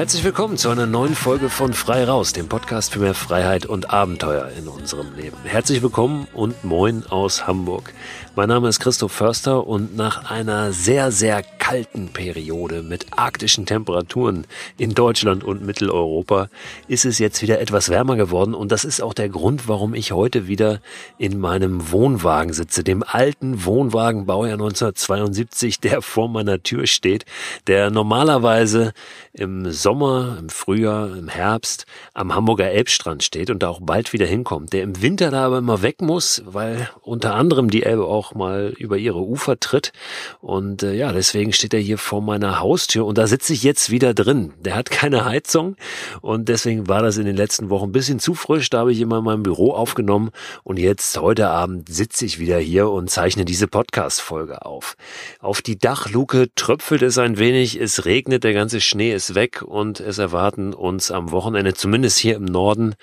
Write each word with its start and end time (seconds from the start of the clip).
Herzlich 0.00 0.24
willkommen 0.24 0.56
zu 0.56 0.70
einer 0.70 0.86
neuen 0.86 1.14
Folge 1.14 1.50
von 1.50 1.74
Frei 1.74 2.04
Raus, 2.04 2.32
dem 2.32 2.48
Podcast 2.48 2.94
für 2.94 3.00
mehr 3.00 3.12
Freiheit 3.12 3.66
und 3.66 3.90
Abenteuer 3.90 4.50
in 4.56 4.66
unserem 4.66 5.14
Leben. 5.14 5.36
Herzlich 5.44 5.82
willkommen 5.82 6.26
und 6.32 6.64
moin 6.64 7.04
aus 7.10 7.46
Hamburg. 7.46 7.92
Mein 8.34 8.48
Name 8.48 8.70
ist 8.70 8.80
Christoph 8.80 9.12
Förster 9.12 9.66
und 9.66 9.96
nach 9.96 10.30
einer 10.30 10.72
sehr, 10.72 11.12
sehr 11.12 11.42
kalten 11.42 12.08
Periode 12.08 12.82
mit 12.82 13.18
arktischen 13.18 13.66
Temperaturen 13.66 14.46
in 14.78 14.94
Deutschland 14.94 15.44
und 15.44 15.66
Mitteleuropa 15.66 16.48
ist 16.88 17.04
es 17.04 17.18
jetzt 17.18 17.42
wieder 17.42 17.60
etwas 17.60 17.90
wärmer 17.90 18.16
geworden 18.16 18.54
und 18.54 18.72
das 18.72 18.84
ist 18.84 19.02
auch 19.02 19.12
der 19.12 19.28
Grund, 19.28 19.68
warum 19.68 19.92
ich 19.92 20.12
heute 20.12 20.46
wieder 20.46 20.80
in 21.18 21.38
meinem 21.38 21.90
Wohnwagen 21.90 22.54
sitze, 22.54 22.82
dem 22.82 23.04
alten 23.06 23.66
Wohnwagen 23.66 24.24
Baujahr 24.24 24.54
1972, 24.54 25.78
der 25.80 26.00
vor 26.00 26.30
meiner 26.30 26.62
Tür 26.62 26.86
steht, 26.86 27.26
der 27.66 27.90
normalerweise 27.90 28.94
im 29.34 29.70
Sommer, 29.70 29.89
im 29.90 30.48
Frühjahr, 30.50 31.16
im 31.16 31.28
Herbst 31.28 31.84
am 32.14 32.32
Hamburger 32.32 32.70
Elbstrand 32.70 33.24
steht 33.24 33.50
und 33.50 33.62
da 33.62 33.68
auch 33.68 33.80
bald 33.82 34.12
wieder 34.12 34.26
hinkommt, 34.26 34.72
der 34.72 34.82
im 34.82 35.02
Winter 35.02 35.32
da 35.32 35.46
aber 35.46 35.58
immer 35.58 35.82
weg 35.82 36.00
muss, 36.00 36.42
weil 36.46 36.88
unter 37.02 37.34
anderem 37.34 37.70
die 37.70 37.82
Elbe 37.82 38.04
auch 38.04 38.34
mal 38.34 38.72
über 38.78 38.98
ihre 38.98 39.18
Ufer 39.18 39.58
tritt. 39.58 39.92
Und 40.40 40.84
äh, 40.84 40.94
ja, 40.94 41.12
deswegen 41.12 41.52
steht 41.52 41.74
er 41.74 41.80
hier 41.80 41.98
vor 41.98 42.22
meiner 42.22 42.60
Haustür 42.60 43.04
und 43.04 43.18
da 43.18 43.26
sitze 43.26 43.52
ich 43.52 43.64
jetzt 43.64 43.90
wieder 43.90 44.14
drin. 44.14 44.52
Der 44.60 44.76
hat 44.76 44.92
keine 44.92 45.24
Heizung 45.24 45.74
und 46.20 46.48
deswegen 46.48 46.86
war 46.86 47.02
das 47.02 47.16
in 47.16 47.26
den 47.26 47.36
letzten 47.36 47.68
Wochen 47.68 47.88
ein 47.88 47.92
bisschen 47.92 48.20
zu 48.20 48.34
frisch. 48.34 48.70
Da 48.70 48.78
habe 48.78 48.92
ich 48.92 49.00
immer 49.00 49.18
in 49.18 49.24
meinem 49.24 49.42
Büro 49.42 49.72
aufgenommen 49.72 50.30
und 50.62 50.78
jetzt 50.78 51.18
heute 51.20 51.48
Abend 51.48 51.88
sitze 51.88 52.24
ich 52.26 52.38
wieder 52.38 52.58
hier 52.58 52.88
und 52.90 53.10
zeichne 53.10 53.44
diese 53.44 53.66
Podcast-Folge 53.66 54.64
auf. 54.64 54.96
Auf 55.40 55.62
die 55.62 55.78
Dachluke 55.78 56.54
tröpfelt 56.54 57.02
es 57.02 57.18
ein 57.18 57.38
wenig, 57.38 57.80
es 57.80 58.04
regnet, 58.04 58.44
der 58.44 58.52
ganze 58.52 58.80
Schnee 58.80 59.12
ist 59.12 59.34
weg 59.34 59.62
und 59.62 59.79
es 59.88 60.18
erwarten 60.18 60.74
uns 60.74 61.10
am 61.10 61.30
Wochenende, 61.30 61.72
zumindest 61.72 62.18
hier 62.18 62.36
im 62.36 62.44
Norden, 62.44 62.94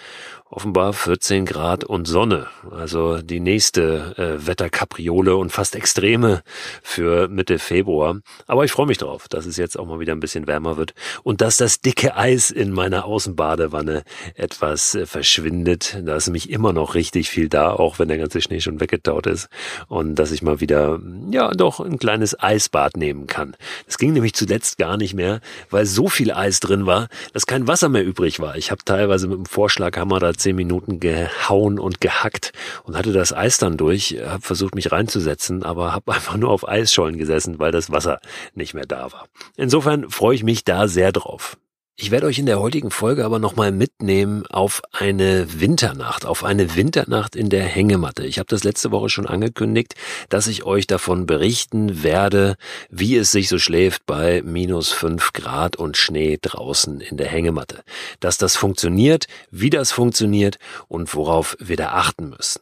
offenbar 0.50 0.94
14 0.94 1.46
Grad 1.46 1.84
und 1.84 2.08
Sonne. 2.08 2.48
Also 2.72 3.22
die 3.22 3.40
nächste 3.40 4.16
äh, 4.18 4.48
Wetterkapriole 4.48 5.36
und 5.36 5.52
fast 5.52 5.76
Extreme 5.76 6.42
für 6.82 7.28
Mitte 7.28 7.60
Februar. 7.60 8.22
Aber 8.46 8.64
ich 8.64 8.72
freue 8.72 8.88
mich 8.88 8.98
drauf, 8.98 9.28
dass 9.28 9.46
es 9.46 9.58
jetzt 9.58 9.78
auch 9.78 9.86
mal 9.86 10.00
wieder 10.00 10.14
ein 10.14 10.20
bisschen 10.20 10.48
wärmer 10.48 10.78
wird 10.78 10.94
und 11.24 11.42
dass 11.42 11.58
das 11.58 11.82
dicke 11.82 12.16
Eis 12.16 12.50
in 12.50 12.72
meiner 12.72 13.06
Außenbadewanne 13.06 14.04
etwas 14.36 14.96
äh, 14.96 15.06
verschwindet. 15.06 15.98
Da 16.04 16.16
ist 16.16 16.28
nämlich 16.28 16.50
immer 16.50 16.72
noch 16.72 16.96
richtig 16.96 17.30
viel 17.30 17.50
da, 17.50 17.72
auch 17.72 18.00
wenn 18.00 18.08
der 18.08 18.18
ganze 18.18 18.42
Schnee 18.42 18.62
schon 18.62 18.80
weggetaut 18.80 19.28
ist. 19.28 19.50
Und 19.88 20.16
dass 20.16 20.32
ich 20.32 20.42
mal 20.42 20.62
wieder, 20.62 21.00
ja, 21.30 21.52
doch 21.52 21.82
ein 21.82 22.00
kleines 22.00 22.40
Eisbad 22.40 22.96
nehmen 22.96 23.28
kann. 23.28 23.56
Das 23.86 23.98
ging 23.98 24.14
nämlich 24.14 24.34
zuletzt 24.34 24.78
gar 24.78 24.96
nicht 24.96 25.14
mehr, 25.14 25.42
weil 25.70 25.86
so 25.86 26.08
viel 26.08 26.32
Eis 26.32 26.62
drin 26.62 26.86
war, 26.86 27.10
dass 27.34 27.46
kein 27.46 27.68
Wasser 27.68 27.90
mehr 27.90 28.06
übrig 28.06 28.40
war. 28.40 28.56
Ich 28.56 28.72
habe 28.72 28.84
teilweise 28.86 29.28
mit 29.28 29.38
dem 29.38 29.46
Vorschlaghammer 29.46 30.20
da 30.20 30.37
zehn 30.38 30.56
Minuten 30.56 31.00
gehauen 31.00 31.80
und 31.80 32.02
gehackt 32.02 32.54
und 32.84 32.98
hatte 32.98 33.14
das 33.14 33.34
Eis 33.34 33.58
dann 33.58 33.78
durch, 33.78 34.18
habe 34.26 34.42
versucht 34.42 34.76
mich 34.76 34.92
reinzusetzen, 34.92 35.64
aber 35.64 35.94
habe 35.94 36.12
einfach 36.14 36.38
nur 36.38 36.50
auf 36.50 36.68
Eisschollen 36.68 37.18
gesessen, 37.18 37.60
weil 37.60 37.72
das 37.72 37.92
Wasser 37.92 38.20
nicht 38.54 38.74
mehr 38.74 38.86
da 38.86 39.12
war. 39.12 39.28
Insofern 39.56 40.10
freue 40.10 40.36
ich 40.36 40.44
mich 40.44 40.64
da 40.64 40.88
sehr 40.88 41.12
drauf. 41.12 41.58
Ich 42.00 42.12
werde 42.12 42.28
euch 42.28 42.38
in 42.38 42.46
der 42.46 42.60
heutigen 42.60 42.92
Folge 42.92 43.26
aber 43.26 43.40
nochmal 43.40 43.72
mitnehmen 43.72 44.46
auf 44.46 44.84
eine 44.92 45.60
Winternacht, 45.60 46.28
auf 46.28 46.44
eine 46.44 46.76
Winternacht 46.76 47.36
in 47.36 47.50
der 47.50 47.64
Hängematte. 47.64 48.24
Ich 48.24 48.38
habe 48.38 48.46
das 48.48 48.64
letzte 48.64 48.92
Woche 48.92 49.10
schon 49.10 49.26
angekündigt, 49.26 49.96
dass 50.30 50.46
ich 50.46 50.64
euch 50.64 50.86
davon 50.86 51.26
berichten 51.26 52.04
werde, 52.04 52.56
wie 52.92 53.18
es 53.18 53.32
sich 53.32 53.50
so 53.50 53.58
schläft 53.58 54.06
bei 54.06 54.44
minus 54.44 54.92
fünf 54.92 55.34
Grad 55.34 55.76
und 55.76 55.98
Schnee 55.98 56.38
draußen 56.40 57.02
in 57.02 57.18
der 57.18 57.30
Hängematte. 57.30 57.82
Dass 58.20 58.38
das 58.38 58.56
funktioniert, 58.56 59.26
wie 59.50 59.72
das 59.72 59.92
funktioniert 59.92 60.60
und 60.88 61.16
worauf 61.16 61.58
wir 61.60 61.78
da 61.78 61.94
achten 61.94 62.30
müssen. 62.30 62.62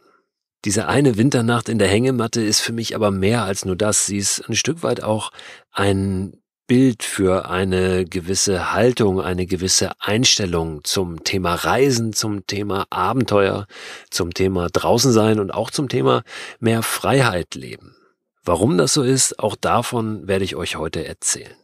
Diese 0.63 0.87
eine 0.87 1.17
Winternacht 1.17 1.67
in 1.67 1.77
der 1.77 1.89
Hängematte 1.89 2.41
ist 2.41 2.61
für 2.61 2.71
mich 2.71 2.95
aber 2.95 3.11
mehr 3.11 3.43
als 3.43 3.65
nur 3.65 3.75
das. 3.75 4.05
Sie 4.05 4.17
ist 4.17 4.47
ein 4.47 4.55
Stück 4.55 4.81
weit 4.81 5.03
auch 5.03 5.31
ein 5.73 6.37
Bild 6.67 7.03
für 7.03 7.47
eine 7.47 8.05
gewisse 8.05 8.73
Haltung, 8.73 9.21
eine 9.21 9.45
gewisse 9.45 9.91
Einstellung 9.99 10.83
zum 10.83 11.23
Thema 11.23 11.53
Reisen, 11.53 12.11
zum 12.11 12.47
Thema 12.47 12.87
Abenteuer, 12.89 13.67
zum 14.09 14.33
Thema 14.33 14.69
draußen 14.69 15.11
sein 15.11 15.39
und 15.39 15.53
auch 15.53 15.69
zum 15.69 15.89
Thema 15.89 16.23
mehr 16.59 16.81
Freiheit 16.81 17.53
leben. 17.53 17.95
Warum 18.43 18.79
das 18.79 18.93
so 18.93 19.03
ist, 19.03 19.37
auch 19.37 19.55
davon 19.55 20.27
werde 20.27 20.43
ich 20.43 20.55
euch 20.55 20.75
heute 20.75 21.05
erzählen. 21.05 21.55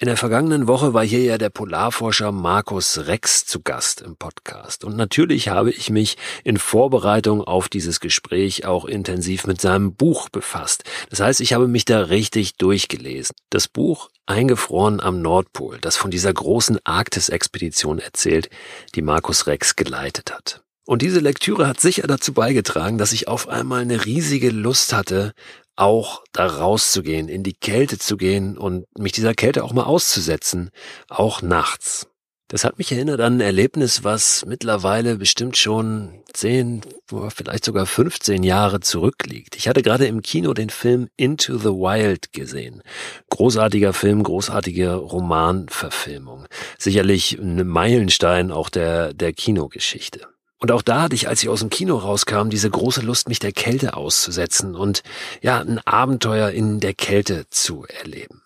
In 0.00 0.06
der 0.06 0.16
vergangenen 0.16 0.68
Woche 0.68 0.94
war 0.94 1.04
hier 1.04 1.24
ja 1.24 1.38
der 1.38 1.50
Polarforscher 1.50 2.30
Markus 2.30 3.08
Rex 3.08 3.46
zu 3.46 3.62
Gast 3.62 4.00
im 4.00 4.14
Podcast. 4.14 4.84
Und 4.84 4.96
natürlich 4.96 5.48
habe 5.48 5.72
ich 5.72 5.90
mich 5.90 6.16
in 6.44 6.56
Vorbereitung 6.56 7.42
auf 7.42 7.68
dieses 7.68 7.98
Gespräch 7.98 8.64
auch 8.64 8.84
intensiv 8.84 9.48
mit 9.48 9.60
seinem 9.60 9.96
Buch 9.96 10.28
befasst. 10.28 10.84
Das 11.10 11.18
heißt, 11.18 11.40
ich 11.40 11.52
habe 11.52 11.66
mich 11.66 11.84
da 11.84 11.98
richtig 12.02 12.54
durchgelesen. 12.58 13.34
Das 13.50 13.66
Buch 13.66 14.08
Eingefroren 14.24 15.00
am 15.00 15.20
Nordpol, 15.20 15.78
das 15.80 15.96
von 15.96 16.12
dieser 16.12 16.32
großen 16.32 16.78
Arktis-Expedition 16.84 17.98
erzählt, 17.98 18.50
die 18.94 19.02
Markus 19.02 19.48
Rex 19.48 19.74
geleitet 19.74 20.30
hat. 20.30 20.62
Und 20.86 21.02
diese 21.02 21.18
Lektüre 21.18 21.66
hat 21.66 21.80
sicher 21.80 22.06
dazu 22.06 22.32
beigetragen, 22.32 22.98
dass 22.98 23.12
ich 23.12 23.26
auf 23.26 23.48
einmal 23.48 23.80
eine 23.80 24.06
riesige 24.06 24.50
Lust 24.50 24.92
hatte, 24.92 25.34
auch 25.78 26.24
da 26.32 26.46
rauszugehen, 26.46 27.28
in 27.28 27.42
die 27.42 27.54
Kälte 27.54 27.98
zu 27.98 28.16
gehen 28.16 28.58
und 28.58 28.86
mich 28.98 29.12
dieser 29.12 29.34
Kälte 29.34 29.62
auch 29.62 29.72
mal 29.72 29.84
auszusetzen, 29.84 30.70
auch 31.08 31.40
nachts. 31.40 32.08
Das 32.48 32.64
hat 32.64 32.78
mich 32.78 32.90
erinnert 32.90 33.20
an 33.20 33.34
ein 33.34 33.40
Erlebnis, 33.42 34.04
was 34.04 34.46
mittlerweile 34.46 35.16
bestimmt 35.16 35.58
schon 35.58 36.22
10, 36.32 36.80
vielleicht 37.28 37.64
sogar 37.64 37.84
15 37.84 38.42
Jahre 38.42 38.80
zurückliegt. 38.80 39.54
Ich 39.54 39.68
hatte 39.68 39.82
gerade 39.82 40.06
im 40.06 40.22
Kino 40.22 40.54
den 40.54 40.70
Film 40.70 41.08
Into 41.16 41.58
the 41.58 41.66
Wild 41.66 42.32
gesehen. 42.32 42.82
Großartiger 43.28 43.92
Film, 43.92 44.22
großartige 44.22 44.94
Romanverfilmung. 44.94 46.46
Sicherlich 46.78 47.38
ein 47.38 47.66
Meilenstein 47.66 48.50
auch 48.50 48.70
der, 48.70 49.12
der 49.12 49.34
Kinogeschichte. 49.34 50.26
Und 50.58 50.72
auch 50.72 50.82
da 50.82 51.02
hatte 51.02 51.14
ich, 51.14 51.28
als 51.28 51.42
ich 51.42 51.48
aus 51.48 51.60
dem 51.60 51.70
Kino 51.70 51.96
rauskam, 51.96 52.48
diese 52.50 52.68
große 52.68 53.02
Lust, 53.02 53.28
mich 53.28 53.38
der 53.38 53.52
Kälte 53.52 53.96
auszusetzen 53.96 54.74
und 54.74 55.02
ja, 55.40 55.60
ein 55.60 55.78
Abenteuer 55.86 56.50
in 56.50 56.80
der 56.80 56.94
Kälte 56.94 57.46
zu 57.50 57.84
erleben. 57.86 58.42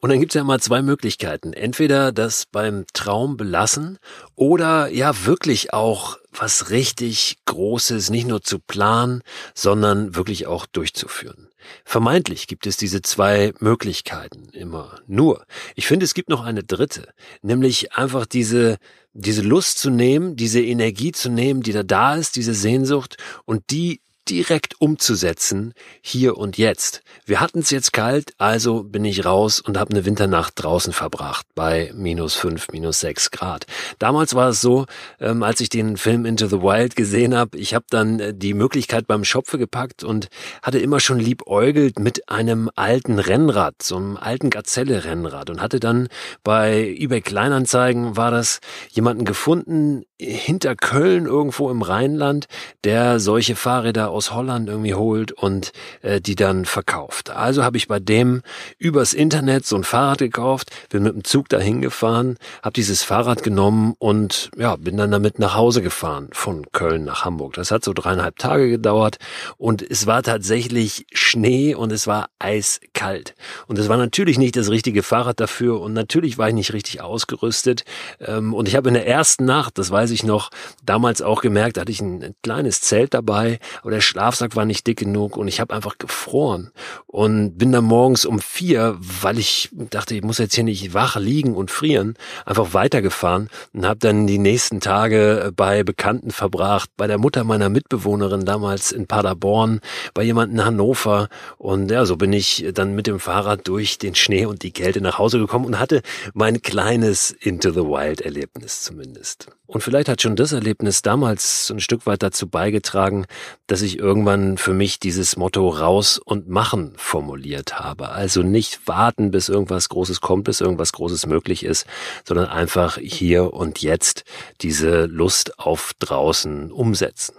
Und 0.00 0.10
dann 0.10 0.20
gibt's 0.20 0.34
ja 0.34 0.44
mal 0.44 0.60
zwei 0.60 0.82
Möglichkeiten. 0.82 1.52
Entweder 1.52 2.12
das 2.12 2.46
beim 2.46 2.84
Traum 2.92 3.36
belassen 3.36 3.98
oder 4.36 4.88
ja 4.88 5.24
wirklich 5.24 5.72
auch 5.72 6.18
was 6.30 6.70
richtig 6.70 7.38
Großes 7.46 8.10
nicht 8.10 8.28
nur 8.28 8.42
zu 8.42 8.60
planen, 8.60 9.22
sondern 9.54 10.14
wirklich 10.14 10.46
auch 10.46 10.66
durchzuführen. 10.66 11.45
Vermeintlich 11.84 12.46
gibt 12.46 12.66
es 12.66 12.76
diese 12.76 13.02
zwei 13.02 13.52
Möglichkeiten 13.60 14.48
immer. 14.50 15.00
Nur, 15.06 15.44
ich 15.74 15.86
finde, 15.86 16.04
es 16.04 16.14
gibt 16.14 16.28
noch 16.28 16.44
eine 16.44 16.62
dritte, 16.62 17.12
nämlich 17.42 17.92
einfach 17.92 18.26
diese, 18.26 18.78
diese 19.12 19.42
Lust 19.42 19.78
zu 19.78 19.90
nehmen, 19.90 20.36
diese 20.36 20.60
Energie 20.60 21.12
zu 21.12 21.28
nehmen, 21.28 21.62
die 21.62 21.72
da 21.72 21.82
da 21.82 22.14
ist, 22.14 22.36
diese 22.36 22.54
Sehnsucht 22.54 23.16
und 23.44 23.70
die 23.70 24.00
direkt 24.28 24.80
umzusetzen, 24.80 25.72
hier 26.00 26.36
und 26.36 26.58
jetzt. 26.58 27.02
Wir 27.24 27.40
hatten 27.40 27.60
es 27.60 27.70
jetzt 27.70 27.92
kalt, 27.92 28.32
also 28.38 28.82
bin 28.82 29.04
ich 29.04 29.24
raus 29.24 29.60
und 29.60 29.78
habe 29.78 29.90
eine 29.90 30.04
Winternacht 30.04 30.54
draußen 30.56 30.92
verbracht 30.92 31.46
bei 31.54 31.92
minus 31.94 32.34
fünf, 32.34 32.68
minus 32.72 33.00
sechs 33.00 33.30
Grad. 33.30 33.66
Damals 33.98 34.34
war 34.34 34.50
es 34.50 34.60
so, 34.60 34.86
ähm, 35.20 35.42
als 35.42 35.60
ich 35.60 35.68
den 35.68 35.96
Film 35.96 36.24
Into 36.26 36.46
the 36.46 36.60
Wild 36.60 36.96
gesehen 36.96 37.34
habe, 37.36 37.56
ich 37.58 37.74
habe 37.74 37.86
dann 37.90 38.20
äh, 38.20 38.34
die 38.34 38.54
Möglichkeit 38.54 39.06
beim 39.06 39.24
Schopfe 39.24 39.58
gepackt 39.58 40.04
und 40.04 40.28
hatte 40.62 40.78
immer 40.78 41.00
schon 41.00 41.18
liebäugelt 41.18 41.98
mit 41.98 42.28
einem 42.28 42.70
alten 42.74 43.18
Rennrad, 43.18 43.82
so 43.82 43.96
einem 43.96 44.16
alten 44.16 44.50
Gazelle-Rennrad 44.50 45.50
und 45.50 45.60
hatte 45.60 45.80
dann 45.80 46.08
bei 46.42 46.94
eBay 46.98 47.20
Kleinanzeigen 47.20 48.16
war 48.16 48.30
das 48.30 48.60
jemanden 48.90 49.24
gefunden 49.24 50.04
hinter 50.18 50.76
Köln 50.76 51.26
irgendwo 51.26 51.70
im 51.70 51.82
Rheinland, 51.82 52.46
der 52.84 53.20
solche 53.20 53.54
Fahrräder 53.54 54.10
aus 54.16 54.32
Holland 54.32 54.68
irgendwie 54.68 54.94
holt 54.94 55.32
und 55.32 55.72
äh, 56.02 56.20
die 56.20 56.34
dann 56.34 56.64
verkauft. 56.64 57.30
Also 57.30 57.62
habe 57.62 57.76
ich 57.76 57.86
bei 57.86 58.00
dem 58.00 58.42
übers 58.78 59.12
Internet 59.12 59.66
so 59.66 59.76
ein 59.76 59.84
Fahrrad 59.84 60.18
gekauft, 60.18 60.70
bin 60.88 61.02
mit 61.02 61.14
dem 61.14 61.24
Zug 61.24 61.48
dahin 61.48 61.82
gefahren, 61.82 62.38
habe 62.62 62.72
dieses 62.72 63.02
Fahrrad 63.02 63.42
genommen 63.42 63.94
und 63.98 64.50
ja, 64.56 64.76
bin 64.76 64.96
dann 64.96 65.10
damit 65.10 65.38
nach 65.38 65.54
Hause 65.54 65.82
gefahren 65.82 66.28
von 66.32 66.66
Köln 66.72 67.04
nach 67.04 67.24
Hamburg. 67.24 67.54
Das 67.54 67.70
hat 67.70 67.84
so 67.84 67.92
dreieinhalb 67.92 68.38
Tage 68.38 68.70
gedauert 68.70 69.18
und 69.58 69.82
es 69.82 70.06
war 70.06 70.22
tatsächlich 70.22 71.06
Schnee 71.12 71.74
und 71.74 71.92
es 71.92 72.06
war 72.06 72.30
eiskalt. 72.38 73.34
Und 73.66 73.78
es 73.78 73.88
war 73.88 73.96
natürlich 73.96 74.38
nicht 74.38 74.56
das 74.56 74.70
richtige 74.70 75.02
Fahrrad 75.02 75.40
dafür 75.40 75.80
und 75.80 75.92
natürlich 75.92 76.38
war 76.38 76.48
ich 76.48 76.54
nicht 76.54 76.72
richtig 76.72 77.00
ausgerüstet. 77.00 77.84
Ähm, 78.20 78.54
und 78.54 78.68
ich 78.68 78.76
habe 78.76 78.88
in 78.88 78.94
der 78.94 79.06
ersten 79.06 79.44
Nacht, 79.44 79.78
das 79.78 79.90
weiß 79.90 80.10
ich 80.10 80.24
noch, 80.24 80.50
damals 80.84 81.22
auch 81.22 81.42
gemerkt, 81.42 81.78
hatte 81.78 81.92
ich 81.92 82.00
ein 82.00 82.34
kleines 82.42 82.80
Zelt 82.80 83.14
dabei, 83.14 83.58
aber 83.82 83.90
der 83.90 84.00
Schlafsack 84.06 84.56
war 84.56 84.64
nicht 84.64 84.86
dick 84.86 84.98
genug 84.98 85.36
und 85.36 85.48
ich 85.48 85.60
habe 85.60 85.74
einfach 85.74 85.98
gefroren 85.98 86.70
und 87.06 87.58
bin 87.58 87.72
dann 87.72 87.84
morgens 87.84 88.24
um 88.24 88.40
vier, 88.40 88.96
weil 88.98 89.38
ich 89.38 89.70
dachte, 89.72 90.14
ich 90.14 90.22
muss 90.22 90.38
jetzt 90.38 90.54
hier 90.54 90.64
nicht 90.64 90.94
wach 90.94 91.16
liegen 91.16 91.54
und 91.54 91.70
frieren, 91.70 92.14
einfach 92.44 92.72
weitergefahren 92.72 93.48
und 93.72 93.86
habe 93.86 93.98
dann 93.98 94.26
die 94.26 94.38
nächsten 94.38 94.80
Tage 94.80 95.52
bei 95.54 95.82
Bekannten 95.82 96.30
verbracht, 96.30 96.90
bei 96.96 97.06
der 97.06 97.18
Mutter 97.18 97.44
meiner 97.44 97.68
Mitbewohnerin 97.68 98.44
damals 98.44 98.92
in 98.92 99.06
Paderborn, 99.06 99.80
bei 100.14 100.22
jemandem 100.22 100.58
in 100.58 100.64
Hannover 100.64 101.28
und 101.58 101.90
ja, 101.90 102.06
so 102.06 102.16
bin 102.16 102.32
ich 102.32 102.66
dann 102.72 102.94
mit 102.94 103.06
dem 103.06 103.20
Fahrrad 103.20 103.66
durch 103.68 103.98
den 103.98 104.14
Schnee 104.14 104.46
und 104.46 104.62
die 104.62 104.72
Kälte 104.72 105.00
nach 105.00 105.18
Hause 105.18 105.38
gekommen 105.38 105.66
und 105.66 105.78
hatte 105.78 106.02
mein 106.32 106.62
kleines 106.62 107.30
Into 107.30 107.70
the 107.70 107.80
Wild 107.80 108.20
Erlebnis 108.20 108.82
zumindest. 108.82 109.48
Und 109.66 109.82
vielleicht 109.82 110.08
hat 110.08 110.22
schon 110.22 110.36
das 110.36 110.52
Erlebnis 110.52 111.02
damals 111.02 111.70
ein 111.70 111.80
Stück 111.80 112.06
weit 112.06 112.22
dazu 112.22 112.46
beigetragen, 112.46 113.26
dass 113.66 113.82
ich 113.82 113.95
irgendwann 113.96 114.58
für 114.58 114.72
mich 114.72 115.00
dieses 115.00 115.36
Motto 115.36 115.68
raus 115.68 116.18
und 116.18 116.48
machen 116.48 116.94
formuliert 116.96 117.78
habe. 117.78 118.10
Also 118.10 118.42
nicht 118.42 118.86
warten, 118.86 119.30
bis 119.30 119.48
irgendwas 119.48 119.88
Großes 119.88 120.20
kommt, 120.20 120.44
bis 120.44 120.60
irgendwas 120.60 120.92
Großes 120.92 121.26
möglich 121.26 121.64
ist, 121.64 121.86
sondern 122.24 122.46
einfach 122.46 122.98
hier 122.98 123.52
und 123.52 123.82
jetzt 123.82 124.24
diese 124.60 125.06
Lust 125.06 125.58
auf 125.58 125.92
draußen 125.98 126.70
umsetzen. 126.70 127.34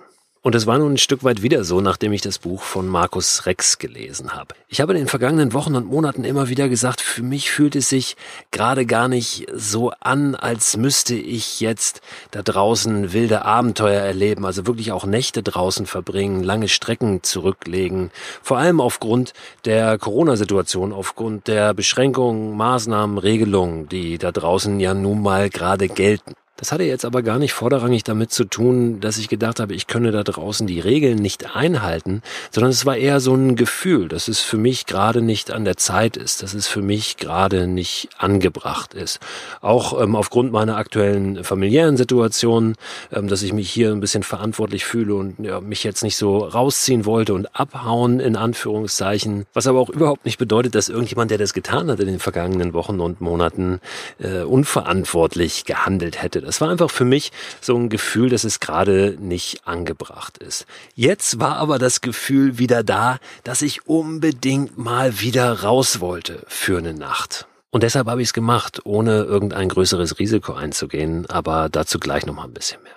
Und 0.47 0.55
es 0.55 0.65
war 0.65 0.77
nun 0.77 0.93
ein 0.93 0.97
Stück 0.97 1.25
weit 1.25 1.41
wieder 1.41 1.65
so, 1.65 1.81
nachdem 1.81 2.13
ich 2.13 2.21
das 2.21 2.39
Buch 2.39 2.61
von 2.61 2.87
Markus 2.87 3.45
Rex 3.45 3.79
gelesen 3.79 4.31
habe. 4.31 4.55
Ich 4.69 4.79
habe 4.79 4.93
in 4.93 4.97
den 4.97 5.09
vergangenen 5.09 5.51
Wochen 5.51 5.75
und 5.75 5.87
Monaten 5.87 6.23
immer 6.23 6.47
wieder 6.47 6.69
gesagt, 6.69 7.01
für 7.01 7.21
mich 7.21 7.51
fühlt 7.51 7.75
es 7.75 7.89
sich 7.89 8.15
gerade 8.51 8.85
gar 8.85 9.09
nicht 9.09 9.45
so 9.53 9.91
an, 9.99 10.35
als 10.35 10.77
müsste 10.77 11.15
ich 11.15 11.59
jetzt 11.59 11.99
da 12.31 12.43
draußen 12.43 13.11
wilde 13.11 13.43
Abenteuer 13.43 13.99
erleben, 13.99 14.45
also 14.45 14.65
wirklich 14.65 14.93
auch 14.93 15.05
Nächte 15.05 15.43
draußen 15.43 15.85
verbringen, 15.85 16.43
lange 16.43 16.69
Strecken 16.69 17.23
zurücklegen. 17.23 18.09
Vor 18.41 18.57
allem 18.57 18.79
aufgrund 18.79 19.33
der 19.65 19.97
Corona-Situation, 19.97 20.93
aufgrund 20.93 21.49
der 21.49 21.73
Beschränkungen, 21.73 22.55
Maßnahmen, 22.55 23.17
Regelungen, 23.17 23.89
die 23.89 24.17
da 24.17 24.31
draußen 24.31 24.79
ja 24.79 24.93
nun 24.93 25.21
mal 25.21 25.49
gerade 25.49 25.89
gelten. 25.89 26.35
Das 26.57 26.71
hatte 26.71 26.83
jetzt 26.83 27.05
aber 27.05 27.21
gar 27.21 27.37
nicht 27.37 27.53
vorderrangig 27.53 28.03
damit 28.03 28.31
zu 28.31 28.43
tun, 28.43 28.99
dass 28.99 29.19
ich 29.19 29.29
gedacht 29.29 29.59
habe, 29.59 29.75
ich 29.75 29.85
könne 29.85 30.11
da 30.11 30.23
draußen 30.23 30.65
die 30.65 30.79
Regeln 30.79 31.19
nicht 31.19 31.55
einhalten, 31.55 32.23
sondern 32.49 32.71
es 32.71 32.83
war 32.83 32.97
eher 32.97 33.19
so 33.19 33.35
ein 33.35 33.55
Gefühl, 33.55 34.07
dass 34.07 34.27
es 34.27 34.39
für 34.39 34.57
mich 34.57 34.87
gerade 34.87 35.21
nicht 35.21 35.51
an 35.51 35.65
der 35.65 35.77
Zeit 35.77 36.17
ist, 36.17 36.41
dass 36.41 36.55
es 36.55 36.67
für 36.67 36.81
mich 36.81 37.17
gerade 37.17 37.67
nicht 37.67 38.09
angebracht 38.17 38.95
ist. 38.95 39.19
Auch 39.61 40.01
ähm, 40.01 40.15
aufgrund 40.15 40.51
meiner 40.51 40.77
aktuellen 40.77 41.43
familiären 41.43 41.95
Situation, 41.95 42.73
ähm, 43.13 43.27
dass 43.27 43.43
ich 43.43 43.53
mich 43.53 43.69
hier 43.69 43.91
ein 43.91 43.99
bisschen 43.99 44.23
verantwortlich 44.23 44.83
fühle 44.83 45.13
und 45.13 45.35
ja, 45.37 45.61
mich 45.61 45.83
jetzt 45.83 46.01
nicht 46.01 46.17
so 46.17 46.39
rausziehen 46.39 47.05
wollte 47.05 47.35
und 47.35 47.55
abhauen 47.55 48.19
in 48.19 48.35
Anführungszeichen, 48.35 49.45
was 49.53 49.67
aber 49.67 49.79
auch 49.79 49.89
überhaupt 49.89 50.25
nicht 50.25 50.39
bedeutet, 50.39 50.73
dass 50.73 50.89
irgendjemand, 50.89 51.29
der 51.29 51.37
das 51.37 51.53
getan 51.53 51.91
hat 51.91 51.99
in 51.99 52.07
den 52.07 52.19
vergangenen 52.19 52.73
Wochen 52.73 52.99
und 52.99 53.21
Monaten, 53.21 53.79
äh, 54.17 54.41
unverantwortlich 54.41 55.65
gehandelt 55.65 56.19
hätte. 56.23 56.46
Es 56.47 56.61
war 56.61 56.69
einfach 56.69 56.89
für 56.89 57.05
mich 57.05 57.31
so 57.61 57.75
ein 57.75 57.89
Gefühl, 57.89 58.29
dass 58.29 58.43
es 58.43 58.59
gerade 58.59 59.17
nicht 59.19 59.67
angebracht 59.67 60.37
ist. 60.37 60.65
Jetzt 60.95 61.39
war 61.39 61.57
aber 61.57 61.79
das 61.79 62.01
Gefühl 62.01 62.57
wieder 62.57 62.83
da, 62.83 63.19
dass 63.43 63.61
ich 63.61 63.87
unbedingt 63.87 64.77
mal 64.77 65.19
wieder 65.19 65.61
raus 65.61 65.99
wollte 65.99 66.43
für 66.47 66.77
eine 66.77 66.93
Nacht. 66.93 67.47
Und 67.69 67.83
deshalb 67.83 68.07
habe 68.07 68.21
ich 68.21 68.29
es 68.29 68.33
gemacht, 68.33 68.81
ohne 68.85 69.23
irgendein 69.23 69.69
größeres 69.69 70.19
Risiko 70.19 70.53
einzugehen, 70.53 71.25
aber 71.29 71.69
dazu 71.69 71.99
gleich 71.99 72.25
noch 72.25 72.33
mal 72.33 72.45
ein 72.45 72.53
bisschen 72.53 72.81
mehr. 72.83 72.96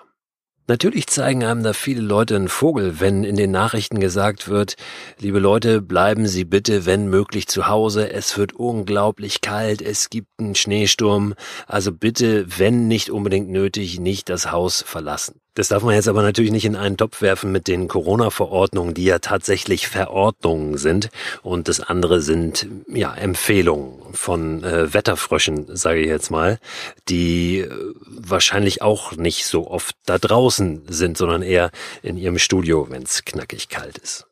Natürlich 0.71 1.09
zeigen 1.09 1.43
einem 1.43 1.65
da 1.65 1.73
viele 1.73 2.01
Leute 2.01 2.37
einen 2.37 2.49
Vogel, 2.49 3.01
wenn 3.01 3.25
in 3.25 3.35
den 3.35 3.51
Nachrichten 3.51 3.99
gesagt 3.99 4.47
wird, 4.47 4.77
liebe 5.19 5.41
Leute, 5.41 5.83
bleiben 5.83 6.29
Sie 6.29 6.45
bitte, 6.45 6.87
wenn 6.87 7.09
möglich, 7.09 7.49
zu 7.49 7.67
Hause. 7.67 8.13
Es 8.13 8.39
wird 8.39 8.53
unglaublich 8.53 9.41
kalt, 9.41 9.83
es 9.83 10.11
gibt 10.11 10.29
einen 10.39 10.55
Schneesturm. 10.55 11.35
Also 11.67 11.91
bitte, 11.91 12.47
wenn 12.57 12.87
nicht 12.87 13.11
unbedingt 13.11 13.51
nötig, 13.51 13.99
nicht 13.99 14.29
das 14.29 14.53
Haus 14.53 14.81
verlassen. 14.87 15.41
Das 15.55 15.69
darf 15.69 15.83
man 15.83 15.95
jetzt 15.95 16.09
aber 16.09 16.23
natürlich 16.23 16.53
nicht 16.53 16.65
in 16.65 16.77
einen 16.77 16.97
Topf 16.97 17.23
werfen 17.23 17.51
mit 17.51 17.67
den 17.67 17.89
Corona-Verordnungen, 17.89 18.95
die 18.95 19.05
ja 19.05 19.19
tatsächlich 19.19 19.89
Verordnungen 19.89 20.79
sind. 20.79 21.11
Und 21.43 21.69
das 21.69 21.81
andere 21.81 22.23
sind 22.23 22.67
ja 22.89 23.13
Empfehlungen 23.15 24.15
von 24.15 24.63
äh, 24.63 24.95
Wetterfröschen, 24.95 25.77
sage 25.77 26.01
ich 26.01 26.07
jetzt 26.07 26.31
mal, 26.31 26.59
die 27.09 27.61
äh, 27.61 27.71
wahrscheinlich 28.07 28.81
auch 28.83 29.13
nicht 29.17 29.47
so 29.47 29.69
oft 29.69 29.97
da 30.07 30.19
draußen 30.19 30.83
sind, 30.89 31.19
sondern 31.19 31.43
eher 31.43 31.71
in 32.03 32.17
ihrem 32.17 32.39
Studio, 32.39 32.87
wenn 32.89 33.03
es 33.03 33.25
knackig 33.25 33.69
kalt 33.69 33.99
ist. 33.99 34.27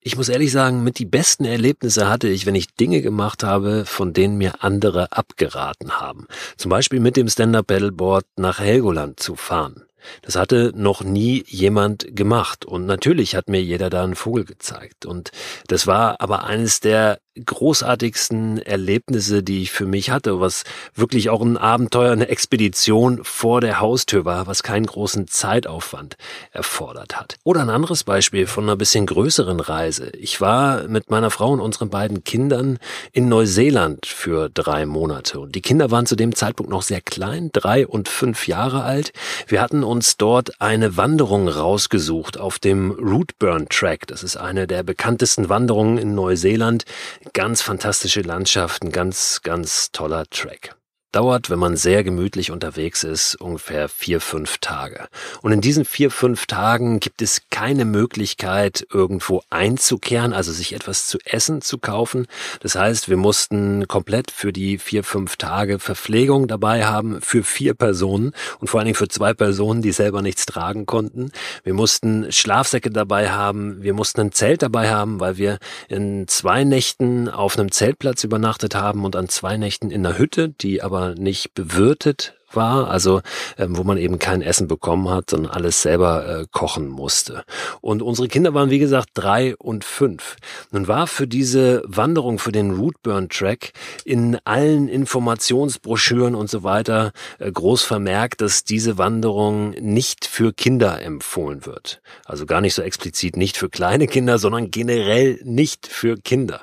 Ich 0.00 0.16
muss 0.16 0.28
ehrlich 0.28 0.52
sagen, 0.52 0.84
mit 0.84 0.98
die 0.98 1.04
besten 1.04 1.44
Erlebnisse 1.44 2.08
hatte 2.08 2.28
ich, 2.28 2.46
wenn 2.46 2.54
ich 2.54 2.74
Dinge 2.74 3.02
gemacht 3.02 3.42
habe, 3.42 3.84
von 3.84 4.12
denen 4.12 4.38
mir 4.38 4.62
andere 4.62 5.12
abgeraten 5.12 6.00
haben. 6.00 6.26
Zum 6.56 6.70
Beispiel 6.70 7.00
mit 7.00 7.16
dem 7.16 7.28
Stand-Up-Paddleboard 7.28 8.24
nach 8.36 8.60
Helgoland 8.60 9.20
zu 9.20 9.34
fahren. 9.34 9.87
Das 10.22 10.36
hatte 10.36 10.72
noch 10.74 11.02
nie 11.02 11.44
jemand 11.46 12.16
gemacht. 12.16 12.64
Und 12.64 12.86
natürlich 12.86 13.34
hat 13.34 13.48
mir 13.48 13.62
jeder 13.62 13.90
da 13.90 14.04
einen 14.04 14.14
Vogel 14.14 14.44
gezeigt. 14.44 15.06
Und 15.06 15.30
das 15.66 15.86
war 15.86 16.20
aber 16.20 16.44
eines 16.44 16.80
der 16.80 17.20
großartigsten 17.44 18.58
Erlebnisse, 18.58 19.42
die 19.42 19.62
ich 19.62 19.70
für 19.70 19.86
mich 19.86 20.10
hatte, 20.10 20.40
was 20.40 20.64
wirklich 20.94 21.30
auch 21.30 21.42
ein 21.42 21.56
Abenteuer, 21.56 22.12
eine 22.12 22.28
Expedition 22.28 23.20
vor 23.22 23.60
der 23.60 23.80
Haustür 23.80 24.24
war, 24.24 24.46
was 24.46 24.62
keinen 24.62 24.86
großen 24.86 25.28
Zeitaufwand 25.28 26.16
erfordert 26.52 27.18
hat. 27.18 27.36
Oder 27.44 27.62
ein 27.62 27.70
anderes 27.70 28.04
Beispiel 28.04 28.46
von 28.46 28.64
einer 28.64 28.76
bisschen 28.76 29.06
größeren 29.06 29.60
Reise. 29.60 30.10
Ich 30.18 30.40
war 30.40 30.88
mit 30.88 31.10
meiner 31.10 31.30
Frau 31.30 31.52
und 31.52 31.60
unseren 31.60 31.90
beiden 31.90 32.24
Kindern 32.24 32.78
in 33.12 33.28
Neuseeland 33.28 34.06
für 34.06 34.48
drei 34.48 34.86
Monate 34.86 35.40
und 35.40 35.54
die 35.54 35.62
Kinder 35.62 35.90
waren 35.90 36.06
zu 36.06 36.16
dem 36.16 36.34
Zeitpunkt 36.34 36.70
noch 36.70 36.82
sehr 36.82 37.00
klein, 37.00 37.50
drei 37.52 37.86
und 37.86 38.08
fünf 38.08 38.48
Jahre 38.48 38.82
alt. 38.82 39.12
Wir 39.46 39.60
hatten 39.60 39.84
uns 39.84 40.16
dort 40.16 40.60
eine 40.60 40.96
Wanderung 40.96 41.48
rausgesucht 41.48 42.38
auf 42.38 42.58
dem 42.58 42.90
Rootburn 42.90 43.68
Track. 43.68 44.06
Das 44.06 44.22
ist 44.22 44.36
eine 44.36 44.66
der 44.66 44.82
bekanntesten 44.82 45.48
Wanderungen 45.48 45.98
in 45.98 46.14
Neuseeland 46.14 46.84
Ganz 47.32 47.62
fantastische 47.62 48.22
Landschaften, 48.22 48.90
ganz, 48.90 49.40
ganz 49.42 49.90
toller 49.92 50.24
Track 50.30 50.77
dauert, 51.12 51.50
wenn 51.50 51.58
man 51.58 51.76
sehr 51.76 52.04
gemütlich 52.04 52.50
unterwegs 52.50 53.02
ist, 53.02 53.34
ungefähr 53.36 53.88
vier, 53.88 54.20
fünf 54.20 54.58
Tage. 54.58 55.08
Und 55.42 55.52
in 55.52 55.60
diesen 55.60 55.84
vier, 55.84 56.10
fünf 56.10 56.46
Tagen 56.46 57.00
gibt 57.00 57.22
es 57.22 57.42
keine 57.50 57.84
Möglichkeit, 57.84 58.86
irgendwo 58.92 59.42
einzukehren, 59.50 60.32
also 60.32 60.52
sich 60.52 60.74
etwas 60.74 61.06
zu 61.06 61.18
essen 61.24 61.62
zu 61.62 61.78
kaufen. 61.78 62.26
Das 62.60 62.74
heißt, 62.74 63.08
wir 63.08 63.16
mussten 63.16 63.88
komplett 63.88 64.30
für 64.30 64.52
die 64.52 64.78
vier, 64.78 65.02
fünf 65.02 65.36
Tage 65.36 65.78
Verpflegung 65.78 66.46
dabei 66.46 66.84
haben 66.84 67.20
für 67.20 67.42
vier 67.42 67.74
Personen 67.74 68.32
und 68.60 68.68
vor 68.68 68.80
allen 68.80 68.86
Dingen 68.86 68.96
für 68.96 69.08
zwei 69.08 69.32
Personen, 69.32 69.82
die 69.82 69.92
selber 69.92 70.22
nichts 70.22 70.46
tragen 70.46 70.86
konnten. 70.86 71.32
Wir 71.64 71.74
mussten 71.74 72.30
Schlafsäcke 72.30 72.90
dabei 72.90 73.30
haben, 73.30 73.82
wir 73.82 73.94
mussten 73.94 74.20
ein 74.20 74.32
Zelt 74.32 74.62
dabei 74.62 74.90
haben, 74.90 75.20
weil 75.20 75.38
wir 75.38 75.58
in 75.88 76.28
zwei 76.28 76.64
Nächten 76.64 77.28
auf 77.28 77.58
einem 77.58 77.72
Zeltplatz 77.72 78.24
übernachtet 78.24 78.74
haben 78.74 79.04
und 79.04 79.16
an 79.16 79.28
zwei 79.28 79.56
Nächten 79.56 79.90
in 79.90 80.04
einer 80.04 80.18
Hütte, 80.18 80.50
die 80.50 80.82
aber 80.82 80.97
aber 80.98 81.14
nicht 81.14 81.54
bewirtet 81.54 82.34
war, 82.52 82.90
also 82.90 83.20
ähm, 83.56 83.76
wo 83.76 83.84
man 83.84 83.98
eben 83.98 84.18
kein 84.18 84.42
Essen 84.42 84.68
bekommen 84.68 85.08
hat, 85.08 85.30
sondern 85.30 85.52
alles 85.52 85.82
selber 85.82 86.40
äh, 86.40 86.46
kochen 86.50 86.88
musste. 86.88 87.44
Und 87.80 88.02
unsere 88.02 88.28
Kinder 88.28 88.54
waren 88.54 88.70
wie 88.70 88.78
gesagt 88.78 89.10
drei 89.14 89.56
und 89.56 89.84
fünf. 89.84 90.36
Nun 90.70 90.88
war 90.88 91.06
für 91.06 91.26
diese 91.26 91.82
Wanderung, 91.86 92.38
für 92.38 92.52
den 92.52 92.72
Rootburn 92.72 93.28
Track 93.28 93.72
in 94.04 94.38
allen 94.44 94.88
Informationsbroschüren 94.88 96.34
und 96.34 96.50
so 96.50 96.62
weiter 96.62 97.12
äh, 97.38 97.50
groß 97.50 97.82
vermerkt, 97.82 98.40
dass 98.40 98.64
diese 98.64 98.98
Wanderung 98.98 99.70
nicht 99.70 100.26
für 100.26 100.52
Kinder 100.52 101.02
empfohlen 101.02 101.66
wird. 101.66 102.00
Also 102.24 102.46
gar 102.46 102.60
nicht 102.60 102.74
so 102.74 102.82
explizit 102.82 103.36
nicht 103.36 103.56
für 103.56 103.68
kleine 103.68 104.06
Kinder, 104.06 104.38
sondern 104.38 104.70
generell 104.70 105.40
nicht 105.44 105.86
für 105.86 106.16
Kinder. 106.16 106.62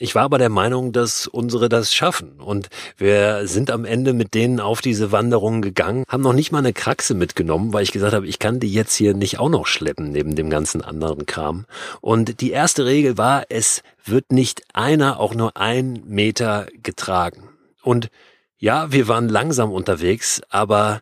Ich 0.00 0.14
war 0.14 0.22
aber 0.22 0.38
der 0.38 0.48
Meinung, 0.48 0.92
dass 0.92 1.26
unsere 1.26 1.68
das 1.68 1.92
schaffen. 1.92 2.40
Und 2.40 2.68
wir 2.96 3.48
sind 3.48 3.70
am 3.70 3.84
Ende 3.84 4.12
mit 4.12 4.32
denen 4.34 4.60
auf 4.60 4.80
diese 4.80 5.10
Wanderung 5.18 5.62
gegangen, 5.62 6.04
haben 6.06 6.22
noch 6.22 6.32
nicht 6.32 6.52
mal 6.52 6.60
eine 6.60 6.72
Kraxe 6.72 7.12
mitgenommen, 7.14 7.72
weil 7.72 7.82
ich 7.82 7.90
gesagt 7.90 8.14
habe, 8.14 8.28
ich 8.28 8.38
kann 8.38 8.60
die 8.60 8.72
jetzt 8.72 8.94
hier 8.94 9.14
nicht 9.14 9.40
auch 9.40 9.48
noch 9.48 9.66
schleppen 9.66 10.12
neben 10.12 10.36
dem 10.36 10.48
ganzen 10.48 10.80
anderen 10.80 11.26
Kram. 11.26 11.66
Und 12.00 12.40
die 12.40 12.52
erste 12.52 12.84
Regel 12.86 13.18
war, 13.18 13.42
es 13.48 13.82
wird 14.04 14.30
nicht 14.30 14.62
einer 14.74 15.18
auch 15.18 15.34
nur 15.34 15.56
ein 15.56 16.04
Meter 16.06 16.68
getragen. 16.84 17.48
Und 17.82 18.10
ja, 18.58 18.92
wir 18.92 19.08
waren 19.08 19.28
langsam 19.28 19.72
unterwegs, 19.72 20.40
aber 20.50 21.00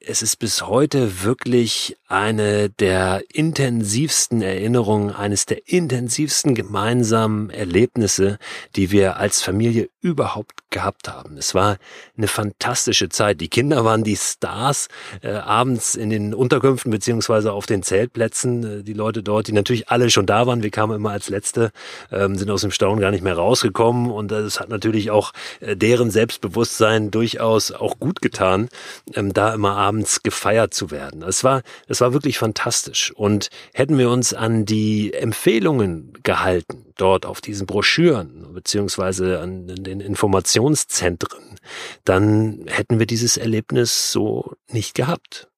es 0.00 0.20
ist 0.20 0.36
bis 0.36 0.66
heute 0.66 1.24
wirklich 1.24 1.96
eine 2.08 2.70
der 2.70 3.24
intensivsten 3.32 4.40
Erinnerungen, 4.42 5.10
eines 5.10 5.46
der 5.46 5.68
intensivsten 5.68 6.54
gemeinsamen 6.54 7.50
Erlebnisse, 7.50 8.38
die 8.76 8.90
wir 8.90 9.16
als 9.16 9.42
Familie 9.42 9.88
überhaupt 10.00 10.70
gehabt 10.70 11.08
haben. 11.08 11.36
Es 11.36 11.54
war 11.54 11.78
eine 12.16 12.28
fantastische 12.28 13.08
Zeit. 13.08 13.40
Die 13.40 13.48
Kinder 13.48 13.84
waren 13.84 14.04
die 14.04 14.16
Stars 14.16 14.88
äh, 15.22 15.30
abends 15.30 15.94
in 15.94 16.10
den 16.10 16.34
Unterkünften 16.34 16.90
beziehungsweise 16.90 17.52
auf 17.52 17.66
den 17.66 17.82
Zeltplätzen. 17.82 18.80
Äh, 18.80 18.82
die 18.82 18.92
Leute 18.92 19.22
dort, 19.22 19.48
die 19.48 19.52
natürlich 19.52 19.88
alle 19.88 20.10
schon 20.10 20.26
da 20.26 20.46
waren. 20.46 20.62
Wir 20.62 20.70
kamen 20.70 20.96
immer 20.96 21.10
als 21.10 21.28
Letzte, 21.28 21.72
ähm, 22.12 22.36
sind 22.36 22.50
aus 22.50 22.60
dem 22.60 22.70
Staunen 22.70 23.00
gar 23.00 23.10
nicht 23.10 23.24
mehr 23.24 23.36
rausgekommen 23.36 24.10
und 24.10 24.30
das 24.30 24.60
hat 24.60 24.68
natürlich 24.68 25.10
auch 25.10 25.32
äh, 25.60 25.76
deren 25.76 26.10
Selbstbewusstsein 26.10 27.10
durchaus 27.10 27.72
auch 27.72 27.98
gut 27.98 28.20
getan, 28.20 28.68
ähm, 29.14 29.32
da 29.32 29.54
immer 29.54 29.76
abends 29.76 30.22
gefeiert 30.22 30.74
zu 30.74 30.90
werden. 30.90 31.22
Es 31.22 31.42
war, 31.42 31.62
es 31.88 31.95
war 32.00 32.12
wirklich 32.12 32.38
fantastisch 32.38 33.12
und 33.12 33.48
hätten 33.74 33.98
wir 33.98 34.10
uns 34.10 34.34
an 34.34 34.64
die 34.64 35.12
Empfehlungen 35.12 36.12
gehalten, 36.22 36.86
dort 36.96 37.26
auf 37.26 37.40
diesen 37.40 37.66
Broschüren 37.66 38.52
beziehungsweise 38.52 39.40
an 39.40 39.66
den 39.66 40.00
Informationszentren, 40.00 41.58
dann 42.04 42.64
hätten 42.66 42.98
wir 42.98 43.06
dieses 43.06 43.36
Erlebnis 43.36 44.12
so 44.12 44.54
nicht 44.70 44.94
gehabt. 44.94 45.48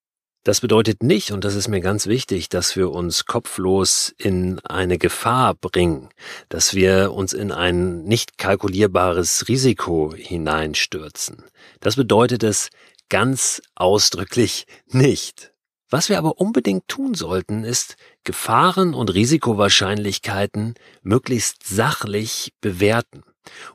Das 0.43 0.61
bedeutet 0.61 1.03
nicht, 1.03 1.31
und 1.31 1.43
das 1.43 1.55
ist 1.55 1.67
mir 1.67 1.81
ganz 1.81 2.07
wichtig, 2.07 2.47
dass 2.49 2.75
wir 2.75 2.91
uns 2.91 3.25
kopflos 3.25 4.15
in 4.17 4.59
eine 4.59 4.97
Gefahr 4.97 5.53
bringen, 5.53 6.09
dass 6.47 6.73
wir 6.73 7.11
uns 7.11 7.33
in 7.33 7.51
ein 7.51 8.03
nicht 8.03 8.37
kalkulierbares 8.37 9.47
Risiko 9.47 10.13
hineinstürzen. 10.15 11.43
Das 11.81 11.97
bedeutet 11.97 12.43
es 12.43 12.69
ganz 13.09 13.61
ausdrücklich 13.75 14.65
nicht. 14.87 15.51
Was 15.89 16.09
wir 16.09 16.17
aber 16.19 16.39
unbedingt 16.39 16.87
tun 16.87 17.15
sollten, 17.15 17.63
ist 17.63 17.95
Gefahren 18.23 18.93
und 18.93 19.13
Risikowahrscheinlichkeiten 19.13 20.75
möglichst 21.01 21.67
sachlich 21.67 22.53
bewerten. 22.61 23.23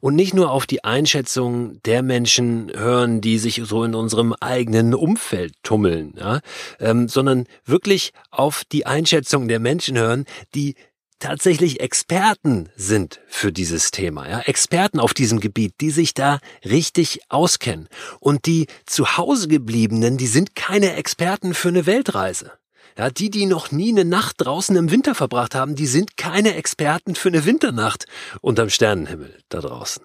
Und 0.00 0.14
nicht 0.14 0.34
nur 0.34 0.52
auf 0.52 0.66
die 0.66 0.84
Einschätzung 0.84 1.82
der 1.82 2.02
Menschen 2.02 2.70
hören, 2.72 3.20
die 3.20 3.38
sich 3.38 3.62
so 3.64 3.82
in 3.82 3.96
unserem 3.96 4.32
eigenen 4.34 4.94
Umfeld 4.94 5.54
tummeln, 5.64 6.14
ja, 6.16 6.40
ähm, 6.78 7.08
sondern 7.08 7.46
wirklich 7.64 8.12
auf 8.30 8.62
die 8.70 8.86
Einschätzung 8.86 9.48
der 9.48 9.58
Menschen 9.58 9.98
hören, 9.98 10.26
die 10.54 10.76
tatsächlich 11.18 11.80
Experten 11.80 12.68
sind 12.76 13.20
für 13.28 13.52
dieses 13.52 13.90
Thema, 13.90 14.28
ja, 14.28 14.40
Experten 14.40 15.00
auf 15.00 15.14
diesem 15.14 15.40
Gebiet, 15.40 15.74
die 15.80 15.90
sich 15.90 16.14
da 16.14 16.38
richtig 16.64 17.20
auskennen. 17.28 17.88
Und 18.20 18.46
die 18.46 18.66
zu 18.86 19.16
Hause 19.16 19.48
gebliebenen, 19.48 20.16
die 20.16 20.26
sind 20.26 20.54
keine 20.54 20.94
Experten 20.94 21.54
für 21.54 21.68
eine 21.68 21.86
Weltreise. 21.86 22.52
Ja, 22.96 23.10
die, 23.10 23.30
die 23.30 23.46
noch 23.46 23.72
nie 23.72 23.90
eine 23.90 24.04
Nacht 24.04 24.36
draußen 24.38 24.76
im 24.76 24.90
Winter 24.90 25.14
verbracht 25.14 25.54
haben, 25.54 25.74
die 25.74 25.86
sind 25.86 26.16
keine 26.16 26.54
Experten 26.54 27.16
für 27.16 27.28
eine 27.28 27.44
Winternacht 27.44 28.06
unterm 28.40 28.70
Sternenhimmel 28.70 29.42
da 29.48 29.60
draußen. 29.60 30.04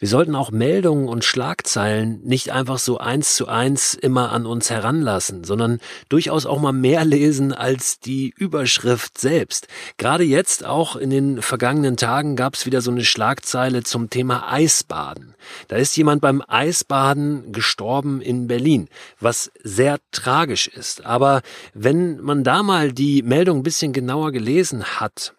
Wir 0.00 0.08
sollten 0.08 0.34
auch 0.34 0.50
Meldungen 0.50 1.08
und 1.08 1.26
Schlagzeilen 1.26 2.22
nicht 2.24 2.52
einfach 2.52 2.78
so 2.78 2.96
eins 2.96 3.34
zu 3.34 3.48
eins 3.48 3.92
immer 3.92 4.32
an 4.32 4.46
uns 4.46 4.70
heranlassen, 4.70 5.44
sondern 5.44 5.78
durchaus 6.08 6.46
auch 6.46 6.58
mal 6.58 6.72
mehr 6.72 7.04
lesen 7.04 7.52
als 7.52 8.00
die 8.00 8.32
Überschrift 8.34 9.18
selbst. 9.18 9.68
Gerade 9.98 10.24
jetzt, 10.24 10.64
auch 10.64 10.96
in 10.96 11.10
den 11.10 11.42
vergangenen 11.42 11.98
Tagen, 11.98 12.34
gab 12.34 12.54
es 12.54 12.64
wieder 12.64 12.80
so 12.80 12.90
eine 12.90 13.04
Schlagzeile 13.04 13.82
zum 13.82 14.08
Thema 14.08 14.50
Eisbaden. 14.50 15.34
Da 15.68 15.76
ist 15.76 15.94
jemand 15.98 16.22
beim 16.22 16.42
Eisbaden 16.48 17.52
gestorben 17.52 18.22
in 18.22 18.46
Berlin, 18.46 18.88
was 19.20 19.52
sehr 19.62 19.98
tragisch 20.12 20.66
ist. 20.66 21.04
Aber 21.04 21.42
wenn 21.74 22.22
man 22.22 22.42
da 22.42 22.62
mal 22.62 22.94
die 22.94 23.22
Meldung 23.22 23.58
ein 23.58 23.64
bisschen 23.64 23.92
genauer 23.92 24.32
gelesen 24.32 24.82
hat, 24.82 25.34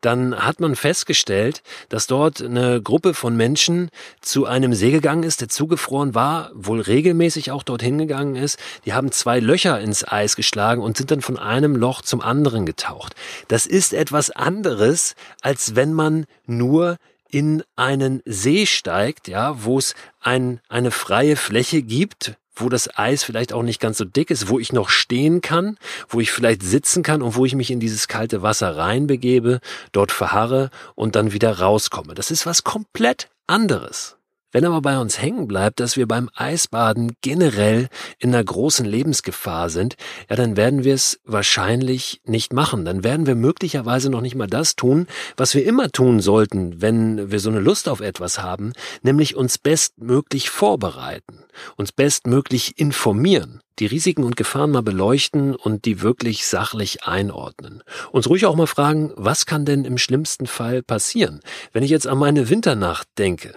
dann 0.00 0.36
hat 0.36 0.60
man 0.60 0.76
festgestellt, 0.76 1.62
dass 1.88 2.06
dort 2.06 2.42
eine 2.42 2.82
Gruppe 2.82 3.14
von 3.14 3.36
Menschen 3.36 3.90
zu 4.20 4.46
einem 4.46 4.74
See 4.74 4.90
gegangen 4.90 5.22
ist, 5.22 5.40
der 5.40 5.48
zugefroren 5.48 6.14
war, 6.14 6.50
wohl 6.54 6.80
regelmäßig 6.80 7.50
auch 7.50 7.62
dorthin 7.62 7.98
gegangen 7.98 8.36
ist. 8.36 8.58
Die 8.84 8.92
haben 8.92 9.12
zwei 9.12 9.40
Löcher 9.40 9.80
ins 9.80 10.06
Eis 10.06 10.36
geschlagen 10.36 10.82
und 10.82 10.96
sind 10.96 11.10
dann 11.10 11.22
von 11.22 11.38
einem 11.38 11.76
Loch 11.76 12.02
zum 12.02 12.20
anderen 12.20 12.66
getaucht. 12.66 13.14
Das 13.48 13.66
ist 13.66 13.94
etwas 13.94 14.30
anderes, 14.30 15.14
als 15.40 15.74
wenn 15.74 15.94
man 15.94 16.26
nur 16.46 16.98
in 17.30 17.64
einen 17.74 18.22
See 18.24 18.66
steigt, 18.66 19.26
ja, 19.26 19.64
wo 19.64 19.78
es 19.78 19.94
ein, 20.20 20.60
eine 20.68 20.90
freie 20.90 21.34
Fläche 21.34 21.82
gibt, 21.82 22.36
wo 22.54 22.68
das 22.68 22.96
Eis 22.96 23.24
vielleicht 23.24 23.52
auch 23.52 23.62
nicht 23.62 23.80
ganz 23.80 23.98
so 23.98 24.04
dick 24.04 24.30
ist, 24.30 24.48
wo 24.48 24.58
ich 24.58 24.72
noch 24.72 24.88
stehen 24.88 25.40
kann, 25.40 25.76
wo 26.08 26.20
ich 26.20 26.30
vielleicht 26.30 26.62
sitzen 26.62 27.02
kann 27.02 27.22
und 27.22 27.36
wo 27.36 27.44
ich 27.44 27.54
mich 27.54 27.70
in 27.70 27.80
dieses 27.80 28.08
kalte 28.08 28.42
Wasser 28.42 28.76
reinbegebe, 28.76 29.60
dort 29.92 30.12
verharre 30.12 30.70
und 30.94 31.16
dann 31.16 31.32
wieder 31.32 31.58
rauskomme. 31.58 32.14
Das 32.14 32.30
ist 32.30 32.46
was 32.46 32.64
komplett 32.64 33.28
anderes. 33.46 34.16
Wenn 34.54 34.64
aber 34.66 34.80
bei 34.82 35.00
uns 35.00 35.20
hängen 35.20 35.48
bleibt, 35.48 35.80
dass 35.80 35.96
wir 35.96 36.06
beim 36.06 36.30
Eisbaden 36.32 37.16
generell 37.22 37.88
in 38.20 38.32
einer 38.32 38.44
großen 38.44 38.86
Lebensgefahr 38.86 39.68
sind, 39.68 39.96
ja, 40.30 40.36
dann 40.36 40.56
werden 40.56 40.84
wir 40.84 40.94
es 40.94 41.18
wahrscheinlich 41.24 42.20
nicht 42.24 42.52
machen. 42.52 42.84
Dann 42.84 43.02
werden 43.02 43.26
wir 43.26 43.34
möglicherweise 43.34 44.10
noch 44.10 44.20
nicht 44.20 44.36
mal 44.36 44.46
das 44.46 44.76
tun, 44.76 45.08
was 45.36 45.56
wir 45.56 45.66
immer 45.66 45.90
tun 45.90 46.20
sollten, 46.20 46.80
wenn 46.80 47.32
wir 47.32 47.40
so 47.40 47.50
eine 47.50 47.58
Lust 47.58 47.88
auf 47.88 47.98
etwas 47.98 48.38
haben, 48.38 48.74
nämlich 49.02 49.34
uns 49.34 49.58
bestmöglich 49.58 50.50
vorbereiten, 50.50 51.40
uns 51.74 51.90
bestmöglich 51.90 52.78
informieren 52.78 53.60
die 53.80 53.86
Risiken 53.86 54.22
und 54.22 54.36
Gefahren 54.36 54.70
mal 54.70 54.84
beleuchten 54.84 55.56
und 55.56 55.84
die 55.84 56.00
wirklich 56.00 56.46
sachlich 56.46 57.02
einordnen. 57.02 57.82
Uns 58.12 58.28
ruhig 58.28 58.46
auch 58.46 58.54
mal 58.54 58.68
fragen, 58.68 59.12
was 59.16 59.46
kann 59.46 59.64
denn 59.64 59.84
im 59.84 59.98
schlimmsten 59.98 60.46
Fall 60.46 60.84
passieren? 60.84 61.40
Wenn 61.72 61.82
ich 61.82 61.90
jetzt 61.90 62.06
an 62.06 62.18
meine 62.18 62.48
Winternacht 62.50 63.08
denke, 63.18 63.52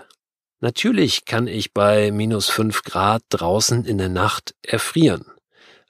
Natürlich 0.59 1.25
kann 1.25 1.47
ich 1.47 1.73
bei 1.73 2.11
minus 2.11 2.49
fünf 2.49 2.83
Grad 2.83 3.23
draußen 3.29 3.85
in 3.85 3.97
der 3.97 4.09
Nacht 4.09 4.55
erfrieren. 4.63 5.25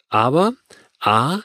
Aber 0.09 0.53
A, 1.00 1.39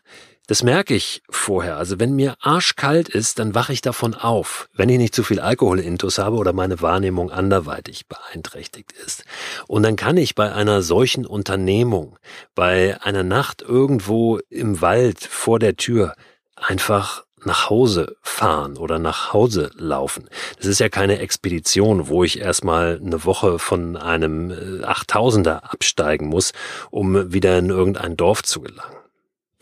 das 0.49 0.65
merke 0.65 0.95
ich 0.95 1.23
vorher. 1.31 1.77
Also 1.77 2.01
wenn 2.01 2.15
mir 2.15 2.35
arschkalt 2.41 3.09
ist, 3.09 3.39
dann 3.39 3.55
wache 3.55 3.73
ich 3.73 3.81
davon 3.81 4.15
auf, 4.15 4.69
wenn 4.75 4.89
ich 4.89 4.99
nicht 4.99 5.15
zu 5.15 5.23
viel 5.23 5.41
Alkoholintus 5.41 6.19
habe 6.19 6.37
oder 6.37 6.53
meine 6.53 6.83
Wahrnehmung 6.83 7.31
anderweitig 7.31 8.09
beeinträchtigt 8.09 8.93
ist. 9.07 9.25
Und 9.69 9.85
dann 9.85 9.97
kann 9.97 10.17
ich 10.17 10.35
bei 10.35 10.53
einer 10.53 10.83
solchen 10.83 11.25
Unternehmung, 11.27 12.19
bei 12.55 13.01
einer 13.03 13.23
Nacht 13.23 13.63
irgendwo 13.63 14.41
im 14.51 14.81
Wald 14.81 15.21
vor 15.21 15.61
der 15.61 15.77
Tür 15.77 16.15
einfach 16.57 17.25
nach 17.47 17.71
Hause 17.71 18.17
fahren 18.23 18.77
oder 18.77 18.99
nach 18.99 19.33
Hause 19.33 19.71
laufen. 19.77 20.29
Das 20.57 20.67
ist 20.67 20.81
ja 20.81 20.89
keine 20.89 21.19
Expedition, 21.19 22.09
wo 22.09 22.25
ich 22.25 22.39
erstmal 22.39 23.01
eine 23.05 23.25
Woche 23.25 23.59
von 23.59 23.97
einem 23.97 24.51
8000er 24.51 25.59
äh, 25.59 25.63
absteigen 25.63 26.29
muss, 26.29 26.53
um 26.91 27.33
wieder 27.33 27.59
in 27.59 27.71
irgendein 27.71 28.17
Dorf 28.17 28.43
zu 28.43 28.61
gelangen. 28.61 28.97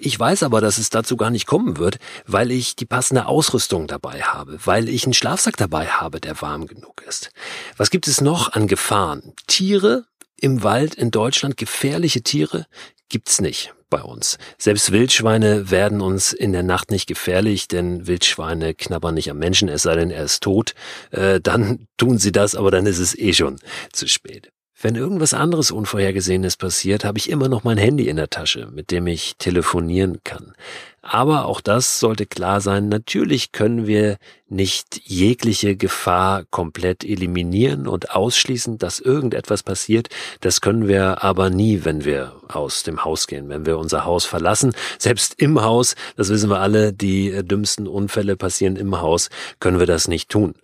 Ich 0.03 0.19
weiß 0.19 0.45
aber, 0.45 0.63
dass 0.63 0.79
es 0.79 0.89
dazu 0.89 1.17
gar 1.19 1.29
nicht 1.29 1.47
kommen 1.47 1.77
wird, 1.77 1.99
weil 2.27 2.51
ich 2.51 2.75
die 2.75 2.87
passende 2.87 3.27
Ausrüstung 3.27 3.87
dabei 3.87 4.23
habe, 4.23 4.59
weil 4.65 4.89
ich 4.89 5.05
einen 5.05 5.13
Schlafsack 5.13 5.59
dabei 5.59 5.89
habe, 5.89 6.21
der 6.21 6.41
warm 6.41 6.67
genug 6.67 7.03
ist. 7.07 7.31
Was 7.77 7.91
gibt 7.91 8.09
es 8.09 8.23
noch 8.23 8.53
an 8.53 8.67
Gefahren? 8.67 9.35
Tiere 9.47 10.07
im 10.41 10.63
Wald 10.63 10.95
in 10.95 11.11
Deutschland, 11.11 11.59
gefährliche 11.59 12.23
Tiere 12.23 12.67
gibt's 13.11 13.41
nicht 13.41 13.75
bei 13.91 14.03
uns. 14.03 14.39
Selbst 14.57 14.93
Wildschweine 14.93 15.71
werden 15.71 16.01
uns 16.01 16.33
in 16.33 16.53
der 16.53 16.63
Nacht 16.63 16.91
nicht 16.91 17.07
gefährlich, 17.07 17.69
denn 17.69 18.07
Wildschweine 18.07 18.73
knabbern 18.73 19.15
nicht 19.15 19.31
am 19.31 19.39
Menschen, 19.39 19.69
es 19.69 19.83
sei 19.83 19.97
denn, 19.97 20.11
er 20.11 20.25
ist 20.25 20.43
tot. 20.43 20.75
Äh, 21.11 21.41
dann 21.41 21.87
tun 21.99 22.17
sie 22.17 22.33
das, 22.33 22.55
aber 22.55 22.71
dann 22.71 22.87
ist 22.87 22.99
es 22.99 23.19
eh 23.19 23.35
schon 23.35 23.57
zu 23.93 24.07
spät. 24.07 24.51
Wenn 24.83 24.95
irgendwas 24.95 25.35
anderes 25.35 25.73
Unvorhergesehenes 25.73 26.57
passiert, 26.57 27.05
habe 27.05 27.19
ich 27.19 27.29
immer 27.29 27.51
noch 27.51 27.65
mein 27.65 27.77
Handy 27.77 28.09
in 28.09 28.17
der 28.17 28.31
Tasche, 28.31 28.69
mit 28.73 28.91
dem 28.91 29.07
ich 29.07 29.35
telefonieren 29.37 30.21
kann. 30.25 30.55
Aber 31.03 31.45
auch 31.45 31.61
das 31.61 32.01
sollte 32.01 32.25
klar 32.25 32.63
sein, 32.63 32.89
natürlich 32.89 33.53
können 33.53 33.87
wir 33.87 34.17
nicht 34.51 35.01
jegliche 35.05 35.77
Gefahr 35.77 36.45
komplett 36.51 37.05
eliminieren 37.05 37.87
und 37.87 38.11
ausschließen, 38.11 38.79
dass 38.79 39.01
irgendetwas 39.01 39.63
passiert. 39.63 40.09
Das 40.41 40.61
können 40.61 40.89
wir 40.89 41.23
aber 41.23 41.51
nie, 41.51 41.85
wenn 41.85 42.05
wir 42.05 42.33
aus 42.49 42.83
dem 42.83 43.05
Haus 43.05 43.27
gehen, 43.27 43.49
wenn 43.49 43.65
wir 43.65 43.79
unser 43.79 44.05
Haus 44.05 44.25
verlassen. 44.25 44.75
Selbst 44.99 45.35
im 45.39 45.63
Haus, 45.63 45.95
das 46.17 46.31
wissen 46.31 46.51
wir 46.51 46.61
alle, 46.61 46.93
die 46.93 47.43
dümmsten 47.45 47.87
Unfälle 47.87 48.37
passieren 48.37 48.77
im 48.77 49.01
Haus, 49.01 49.31
können 49.61 49.79
wir 49.79 49.87
das 49.87 50.09
nicht 50.09 50.29
tun. 50.29 50.55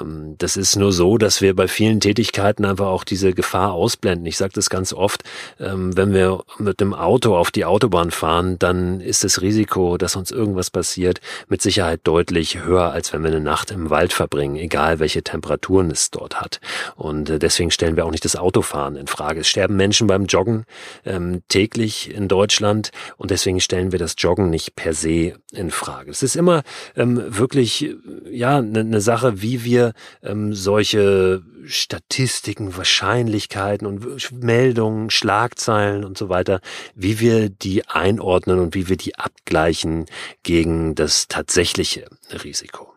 Ähm, 0.00 0.34
das 0.38 0.56
ist 0.56 0.76
nur 0.76 0.92
so, 0.92 1.18
dass 1.18 1.40
wir 1.40 1.54
bei 1.54 1.68
vielen 1.68 2.00
Tätigkeiten 2.00 2.64
einfach 2.64 2.86
auch 2.86 3.04
diese 3.04 3.32
Gefahr 3.32 3.72
ausblenden. 3.72 4.26
Ich 4.26 4.36
sage 4.36 4.52
das 4.54 4.70
ganz 4.70 4.92
oft, 4.92 5.22
ähm, 5.60 5.96
wenn 5.96 6.12
wir 6.12 6.42
mit 6.58 6.80
dem 6.80 6.94
Auto 6.94 7.36
auf 7.36 7.50
die 7.50 7.64
Autobahn 7.64 8.10
fahren, 8.10 8.58
dann 8.58 9.00
ist 9.00 9.22
das 9.22 9.40
Risiko, 9.40 9.96
dass 9.98 10.16
uns 10.16 10.30
irgendwas 10.30 10.70
passiert, 10.70 11.20
mit 11.48 11.62
Sicherheit 11.62 12.00
deutlich 12.04 12.64
höher, 12.64 12.90
als 12.90 13.12
wenn 13.12 13.22
wir 13.22 13.35
eine 13.36 13.44
Nacht 13.44 13.70
im 13.70 13.90
Wald 13.90 14.12
verbringen, 14.12 14.56
egal 14.56 14.98
welche 14.98 15.22
Temperaturen 15.22 15.90
es 15.90 16.10
dort 16.10 16.40
hat. 16.40 16.60
Und 16.96 17.30
äh, 17.30 17.38
deswegen 17.38 17.70
stellen 17.70 17.96
wir 17.96 18.04
auch 18.06 18.10
nicht 18.10 18.24
das 18.24 18.36
Autofahren 18.36 18.96
in 18.96 19.06
Frage. 19.06 19.40
Es 19.40 19.48
sterben 19.48 19.76
Menschen 19.76 20.06
beim 20.06 20.26
Joggen 20.26 20.64
ähm, 21.04 21.42
täglich 21.48 22.12
in 22.12 22.28
Deutschland 22.28 22.90
und 23.16 23.30
deswegen 23.30 23.60
stellen 23.60 23.92
wir 23.92 23.98
das 23.98 24.14
Joggen 24.18 24.50
nicht 24.50 24.74
per 24.76 24.94
se 24.94 25.34
in 25.52 25.70
Frage. 25.70 26.10
Es 26.10 26.22
ist 26.22 26.36
immer 26.36 26.62
ähm, 26.96 27.22
wirklich 27.26 27.94
ja 28.30 28.58
eine 28.58 28.84
ne 28.84 29.00
Sache, 29.00 29.42
wie 29.42 29.64
wir 29.64 29.92
ähm, 30.22 30.54
solche 30.54 31.42
Statistiken, 31.66 32.76
Wahrscheinlichkeiten 32.76 33.86
und 33.86 34.32
Meldungen, 34.42 35.10
Schlagzeilen 35.10 36.04
und 36.04 36.16
so 36.16 36.28
weiter, 36.28 36.60
wie 36.94 37.20
wir 37.20 37.48
die 37.48 37.86
einordnen 37.88 38.60
und 38.60 38.74
wie 38.74 38.88
wir 38.88 38.96
die 38.96 39.16
abgleichen 39.16 40.06
gegen 40.42 40.94
das 40.94 41.28
tatsächliche 41.28 42.06
Risiko. 42.44 42.95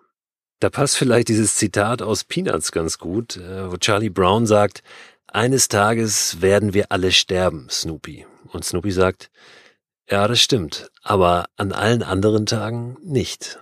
Da 0.60 0.70
passt 0.70 0.98
vielleicht 0.98 1.30
dieses 1.30 1.56
Zitat 1.56 2.02
aus 2.02 2.26
Peanuts 2.26 2.72
ganz 2.72 2.98
gut, 2.98 3.38
äh, 3.38 3.72
wo 3.72 3.78
Charlie 3.78 4.10
Brown 4.10 4.46
sagt, 4.46 4.84
eines 5.28 5.68
Tages 5.70 6.42
werden 6.42 6.74
wir 6.74 6.92
alle 6.92 7.12
sterben, 7.12 7.68
Snoopy. 7.70 8.26
Und 8.52 8.66
Snoopy 8.66 8.92
sagt, 8.92 9.30
ja, 10.10 10.28
das 10.28 10.42
stimmt, 10.42 10.90
aber 11.02 11.46
an 11.56 11.72
allen 11.72 12.04
anderen 12.04 12.46
Tagen 12.46 12.98
nicht. 13.04 13.60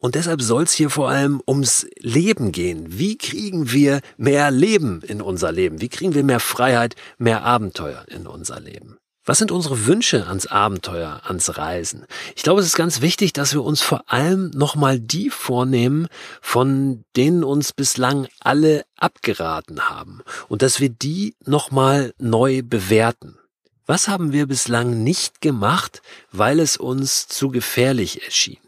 Und 0.00 0.16
deshalb 0.16 0.42
soll 0.42 0.64
es 0.64 0.72
hier 0.72 0.90
vor 0.90 1.08
allem 1.08 1.40
ums 1.46 1.86
Leben 1.98 2.52
gehen. 2.52 2.98
Wie 2.98 3.16
kriegen 3.16 3.72
wir 3.72 4.00
mehr 4.16 4.50
Leben 4.50 5.02
in 5.02 5.22
unser 5.22 5.50
Leben? 5.50 5.80
Wie 5.80 5.88
kriegen 5.88 6.14
wir 6.14 6.24
mehr 6.24 6.40
Freiheit, 6.40 6.94
mehr 7.18 7.42
Abenteuer 7.42 8.04
in 8.08 8.26
unser 8.26 8.60
Leben? 8.60 8.98
Was 9.28 9.36
sind 9.36 9.52
unsere 9.52 9.84
Wünsche 9.84 10.26
ans 10.26 10.46
Abenteuer, 10.46 11.20
ans 11.26 11.58
Reisen? 11.58 12.06
Ich 12.34 12.42
glaube, 12.44 12.62
es 12.62 12.66
ist 12.66 12.76
ganz 12.76 13.02
wichtig, 13.02 13.34
dass 13.34 13.52
wir 13.52 13.62
uns 13.62 13.82
vor 13.82 14.10
allem 14.10 14.48
nochmal 14.54 14.98
die 14.98 15.28
vornehmen, 15.28 16.06
von 16.40 17.04
denen 17.14 17.44
uns 17.44 17.74
bislang 17.74 18.26
alle 18.40 18.86
abgeraten 18.96 19.90
haben 19.90 20.22
und 20.48 20.62
dass 20.62 20.80
wir 20.80 20.88
die 20.88 21.36
nochmal 21.44 22.14
neu 22.16 22.62
bewerten. 22.64 23.36
Was 23.84 24.08
haben 24.08 24.32
wir 24.32 24.46
bislang 24.46 25.04
nicht 25.04 25.42
gemacht, 25.42 26.00
weil 26.32 26.58
es 26.58 26.78
uns 26.78 27.28
zu 27.28 27.50
gefährlich 27.50 28.24
erschien? 28.24 28.60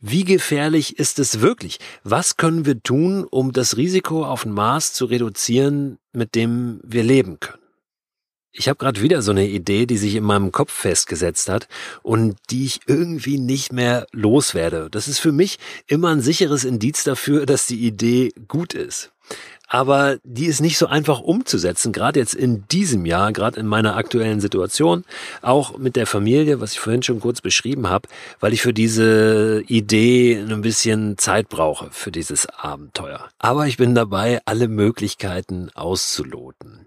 Wie 0.00 0.24
gefährlich 0.24 0.98
ist 0.98 1.18
es 1.18 1.42
wirklich? 1.42 1.78
Was 2.04 2.38
können 2.38 2.64
wir 2.64 2.82
tun, 2.82 3.24
um 3.24 3.52
das 3.52 3.76
Risiko 3.76 4.24
auf 4.24 4.44
den 4.44 4.52
Mars 4.52 4.94
zu 4.94 5.04
reduzieren, 5.04 5.98
mit 6.14 6.34
dem 6.34 6.80
wir 6.82 7.02
leben 7.02 7.38
können? 7.38 7.65
Ich 8.58 8.68
habe 8.68 8.78
gerade 8.78 9.02
wieder 9.02 9.20
so 9.22 9.32
eine 9.32 9.46
Idee, 9.46 9.86
die 9.86 9.98
sich 9.98 10.14
in 10.14 10.24
meinem 10.24 10.50
Kopf 10.50 10.72
festgesetzt 10.72 11.48
hat 11.48 11.68
und 12.02 12.36
die 12.50 12.64
ich 12.64 12.80
irgendwie 12.86 13.38
nicht 13.38 13.72
mehr 13.72 14.06
loswerde. 14.12 14.88
Das 14.90 15.08
ist 15.08 15.18
für 15.18 15.32
mich 15.32 15.58
immer 15.86 16.08
ein 16.08 16.22
sicheres 16.22 16.64
Indiz 16.64 17.04
dafür, 17.04 17.44
dass 17.44 17.66
die 17.66 17.86
Idee 17.86 18.32
gut 18.48 18.72
ist 18.72 19.12
aber 19.68 20.18
die 20.22 20.46
ist 20.46 20.60
nicht 20.60 20.78
so 20.78 20.86
einfach 20.86 21.20
umzusetzen, 21.20 21.92
gerade 21.92 22.20
jetzt 22.20 22.34
in 22.34 22.66
diesem 22.68 23.04
Jahr, 23.04 23.32
gerade 23.32 23.58
in 23.58 23.66
meiner 23.66 23.96
aktuellen 23.96 24.40
Situation, 24.40 25.04
auch 25.42 25.76
mit 25.78 25.96
der 25.96 26.06
Familie, 26.06 26.60
was 26.60 26.72
ich 26.72 26.80
vorhin 26.80 27.02
schon 27.02 27.20
kurz 27.20 27.40
beschrieben 27.40 27.88
habe, 27.88 28.08
weil 28.38 28.52
ich 28.52 28.62
für 28.62 28.72
diese 28.72 29.62
Idee 29.66 30.36
ein 30.36 30.62
bisschen 30.62 31.18
Zeit 31.18 31.48
brauche 31.48 31.88
für 31.90 32.12
dieses 32.12 32.46
Abenteuer. 32.46 33.28
Aber 33.38 33.66
ich 33.66 33.76
bin 33.76 33.94
dabei, 33.94 34.40
alle 34.44 34.68
Möglichkeiten 34.68 35.70
auszuloten. 35.74 36.86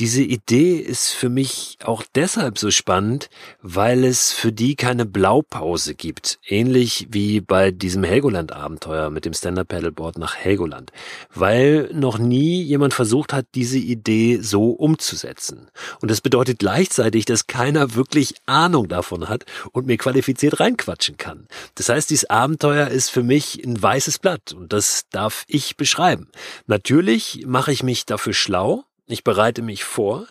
Diese 0.00 0.22
Idee 0.22 0.78
ist 0.78 1.10
für 1.10 1.28
mich 1.28 1.78
auch 1.84 2.02
deshalb 2.16 2.58
so 2.58 2.72
spannend, 2.72 3.30
weil 3.62 4.02
es 4.02 4.32
für 4.32 4.50
die 4.50 4.74
keine 4.74 5.06
Blaupause 5.06 5.94
gibt. 5.94 6.40
Ähnlich 6.44 7.06
wie 7.10 7.40
bei 7.40 7.70
diesem 7.70 8.02
Helgoland-Abenteuer 8.02 9.10
mit 9.10 9.24
dem 9.24 9.34
Stand-Up-Paddleboard 9.34 10.18
nach 10.18 10.34
Helgoland. 10.34 10.90
Weil 11.32 11.90
noch 11.92 12.18
nie 12.18 12.60
jemand 12.60 12.92
versucht 12.92 13.32
hat, 13.32 13.46
diese 13.54 13.78
Idee 13.78 14.40
so 14.40 14.70
umzusetzen. 14.70 15.70
Und 16.00 16.10
das 16.10 16.20
bedeutet 16.20 16.58
gleichzeitig, 16.58 17.24
dass 17.24 17.46
keiner 17.46 17.94
wirklich 17.94 18.34
Ahnung 18.46 18.88
davon 18.88 19.28
hat 19.28 19.44
und 19.70 19.86
mir 19.86 19.96
qualifiziert 19.96 20.58
reinquatschen 20.58 21.18
kann. 21.18 21.46
Das 21.76 21.88
heißt, 21.88 22.10
dieses 22.10 22.28
Abenteuer 22.28 22.88
ist 22.88 23.10
für 23.10 23.22
mich 23.22 23.64
ein 23.64 23.80
weißes 23.80 24.18
Blatt 24.18 24.52
und 24.54 24.72
das 24.72 25.04
darf 25.10 25.44
ich 25.46 25.76
beschreiben. 25.76 26.32
Natürlich 26.66 27.44
mache 27.46 27.70
ich 27.70 27.84
mich 27.84 28.06
dafür 28.06 28.34
schlau, 28.34 28.82
ich 29.06 29.24
bereite 29.24 29.62
mich 29.62 29.84
vor, 29.84 30.26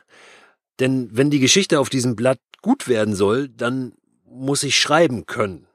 denn 0.80 1.10
wenn 1.12 1.30
die 1.30 1.40
Geschichte 1.40 1.80
auf 1.80 1.90
diesem 1.90 2.16
Blatt 2.16 2.40
gut 2.62 2.88
werden 2.88 3.16
soll, 3.16 3.50
dann 3.50 3.94
muss 4.26 4.64
ich 4.64 4.80
schreiben 4.80 5.26
können. 5.26 5.68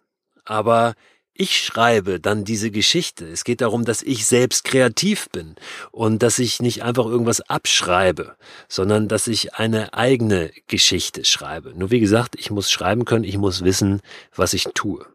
Aber 0.45 0.95
ich 1.41 1.57
schreibe 1.57 2.19
dann 2.19 2.45
diese 2.45 2.73
Geschichte. 2.73 3.25
Es 3.25 3.45
geht 3.45 3.61
darum, 3.61 3.85
dass 3.85 4.03
ich 4.03 4.27
selbst 4.27 4.65
kreativ 4.65 5.29
bin 5.31 5.55
und 5.93 6.25
dass 6.25 6.41
ich 6.41 6.61
nicht 6.61 6.83
einfach 6.83 7.07
irgendwas 7.07 7.41
abschreibe, 7.43 8.37
sondern 8.69 9.07
dass 9.07 9.29
ich 9.29 9.55
eine 9.55 9.95
eigene 9.95 10.51
Geschichte 10.67 11.25
schreibe. 11.25 11.75
Nur 11.77 11.93
wie 11.93 12.01
gesagt, 12.01 12.35
ich 12.37 12.51
muss 12.51 12.73
schreiben 12.73 13.05
können, 13.05 13.23
ich 13.23 13.39
muss 13.39 13.63
wissen, 13.63 14.01
was 14.35 14.53
ich 14.53 14.65
tue. 14.75 15.07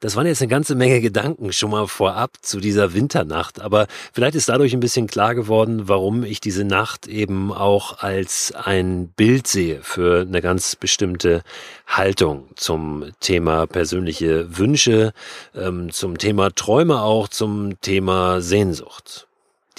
Das 0.00 0.16
waren 0.16 0.26
jetzt 0.26 0.40
eine 0.40 0.48
ganze 0.48 0.74
Menge 0.74 1.02
Gedanken 1.02 1.52
schon 1.52 1.70
mal 1.70 1.86
vorab 1.86 2.38
zu 2.40 2.58
dieser 2.58 2.94
Winternacht, 2.94 3.60
aber 3.60 3.86
vielleicht 4.14 4.34
ist 4.34 4.48
dadurch 4.48 4.72
ein 4.72 4.80
bisschen 4.80 5.06
klar 5.06 5.34
geworden, 5.34 5.88
warum 5.88 6.24
ich 6.24 6.40
diese 6.40 6.64
Nacht 6.64 7.06
eben 7.06 7.52
auch 7.52 7.98
als 7.98 8.52
ein 8.52 9.08
Bild 9.08 9.46
sehe 9.46 9.80
für 9.82 10.22
eine 10.22 10.40
ganz 10.40 10.74
bestimmte 10.74 11.42
Haltung 11.86 12.48
zum 12.56 13.10
Thema 13.20 13.66
persönliche 13.66 14.56
Wünsche, 14.56 15.12
ähm, 15.54 15.92
zum 15.92 16.16
Thema 16.16 16.50
Träume 16.50 17.02
auch, 17.02 17.28
zum 17.28 17.78
Thema 17.82 18.40
Sehnsucht. 18.40 19.28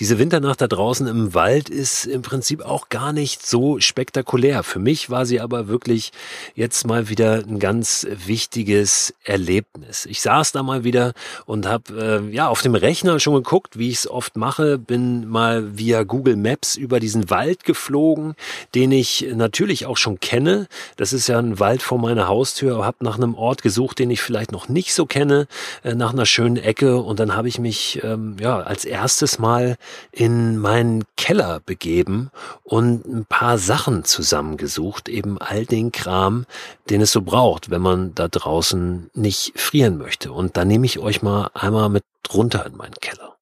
Diese 0.01 0.17
Winternacht 0.17 0.59
da 0.59 0.67
draußen 0.67 1.05
im 1.05 1.35
Wald 1.35 1.69
ist 1.69 2.05
im 2.05 2.23
Prinzip 2.23 2.65
auch 2.65 2.89
gar 2.89 3.13
nicht 3.13 3.45
so 3.45 3.79
spektakulär. 3.79 4.63
Für 4.63 4.79
mich 4.79 5.11
war 5.11 5.27
sie 5.27 5.39
aber 5.39 5.67
wirklich 5.67 6.11
jetzt 6.55 6.87
mal 6.87 7.07
wieder 7.07 7.43
ein 7.47 7.59
ganz 7.59 8.07
wichtiges 8.09 9.13
Erlebnis. 9.23 10.07
Ich 10.07 10.21
saß 10.21 10.53
da 10.53 10.63
mal 10.63 10.83
wieder 10.83 11.13
und 11.45 11.67
habe 11.67 12.23
äh, 12.31 12.35
ja 12.35 12.47
auf 12.47 12.63
dem 12.63 12.73
Rechner 12.73 13.19
schon 13.19 13.35
geguckt, 13.35 13.77
wie 13.77 13.89
ich 13.89 13.97
es 13.97 14.09
oft 14.09 14.37
mache, 14.37 14.79
bin 14.79 15.29
mal 15.29 15.77
via 15.77 16.01
Google 16.01 16.35
Maps 16.35 16.77
über 16.77 16.99
diesen 16.99 17.29
Wald 17.29 17.63
geflogen, 17.63 18.33
den 18.73 18.91
ich 18.91 19.27
natürlich 19.35 19.85
auch 19.85 19.97
schon 19.97 20.19
kenne. 20.19 20.67
Das 20.97 21.13
ist 21.13 21.27
ja 21.27 21.37
ein 21.37 21.59
Wald 21.59 21.83
vor 21.83 21.99
meiner 21.99 22.27
Haustür, 22.27 22.83
habe 22.83 23.05
nach 23.05 23.17
einem 23.17 23.35
Ort 23.35 23.61
gesucht, 23.61 23.99
den 23.99 24.09
ich 24.09 24.23
vielleicht 24.23 24.51
noch 24.51 24.67
nicht 24.67 24.95
so 24.95 25.05
kenne, 25.05 25.45
äh, 25.83 25.93
nach 25.93 26.11
einer 26.11 26.25
schönen 26.25 26.57
Ecke 26.57 26.97
und 26.97 27.19
dann 27.19 27.35
habe 27.35 27.47
ich 27.47 27.59
mich 27.59 28.01
ähm, 28.03 28.37
ja 28.39 28.61
als 28.61 28.83
erstes 28.83 29.37
Mal 29.37 29.77
in 30.11 30.57
meinen 30.57 31.03
Keller 31.17 31.59
begeben 31.59 32.31
und 32.63 33.05
ein 33.05 33.25
paar 33.25 33.57
Sachen 33.57 34.03
zusammengesucht, 34.03 35.09
eben 35.09 35.37
all 35.37 35.65
den 35.65 35.91
Kram, 35.91 36.45
den 36.89 37.01
es 37.01 37.11
so 37.11 37.21
braucht, 37.21 37.69
wenn 37.69 37.81
man 37.81 38.15
da 38.15 38.27
draußen 38.27 39.09
nicht 39.13 39.59
frieren 39.59 39.97
möchte. 39.97 40.31
Und 40.31 40.57
da 40.57 40.65
nehme 40.65 40.85
ich 40.85 40.99
euch 40.99 41.21
mal 41.21 41.49
einmal 41.53 41.89
mit 41.89 42.03
runter 42.33 42.65
in 42.65 42.75
meinen 42.75 42.95
Keller. 42.95 43.37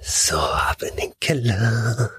So, 0.00 0.38
ab 0.38 0.82
in 0.82 0.96
den 0.96 1.12
Keller. 1.20 2.10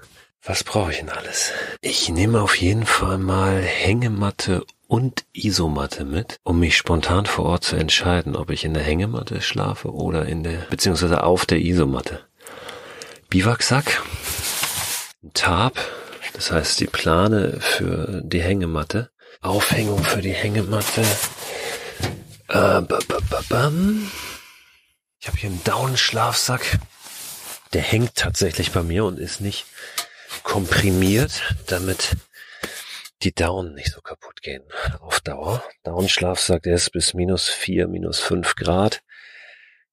Was 0.42 0.62
brauche 0.64 0.92
ich 0.92 0.98
denn 0.98 1.08
alles? 1.08 1.52
Ich 1.80 2.08
nehme 2.08 2.40
auf 2.40 2.56
jeden 2.56 2.86
Fall 2.86 3.18
mal 3.18 3.60
Hängematte 3.60 4.64
und 4.86 5.24
Isomatte 5.32 6.04
mit, 6.04 6.38
um 6.44 6.60
mich 6.60 6.76
spontan 6.76 7.26
vor 7.26 7.46
Ort 7.46 7.64
zu 7.64 7.76
entscheiden, 7.76 8.36
ob 8.36 8.50
ich 8.50 8.64
in 8.64 8.74
der 8.74 8.82
Hängematte 8.82 9.40
schlafe 9.40 9.92
oder 9.92 10.26
in 10.26 10.44
der, 10.44 10.66
beziehungsweise 10.70 11.24
auf 11.24 11.46
der 11.46 11.60
Isomatte. 11.60 12.25
Biwaksack, 13.28 14.02
ein 15.22 15.32
Tarp, 15.34 15.78
das 16.32 16.52
heißt 16.52 16.78
die 16.78 16.86
Plane 16.86 17.58
für 17.60 18.22
die 18.24 18.40
Hängematte, 18.40 19.10
Aufhängung 19.40 20.02
für 20.04 20.22
die 20.22 20.32
Hängematte. 20.32 21.02
Äh, 22.48 22.82
ich 25.18 25.28
habe 25.28 25.38
hier 25.38 25.50
einen 25.50 25.64
Daunenschlafsack. 25.64 26.78
Der 27.72 27.82
hängt 27.82 28.14
tatsächlich 28.14 28.70
bei 28.70 28.82
mir 28.82 29.04
und 29.04 29.18
ist 29.18 29.40
nicht 29.40 29.66
komprimiert, 30.44 31.42
damit 31.66 32.16
die 33.22 33.34
Daunen 33.34 33.74
nicht 33.74 33.92
so 33.92 34.00
kaputt 34.00 34.40
gehen 34.40 34.62
auf 35.00 35.20
Dauer. 35.20 35.64
Daunenschlafsack, 35.82 36.62
der 36.62 36.76
ist 36.76 36.92
bis 36.92 37.12
minus 37.12 37.48
vier, 37.48 37.88
minus 37.88 38.20
fünf 38.20 38.54
Grad 38.54 39.02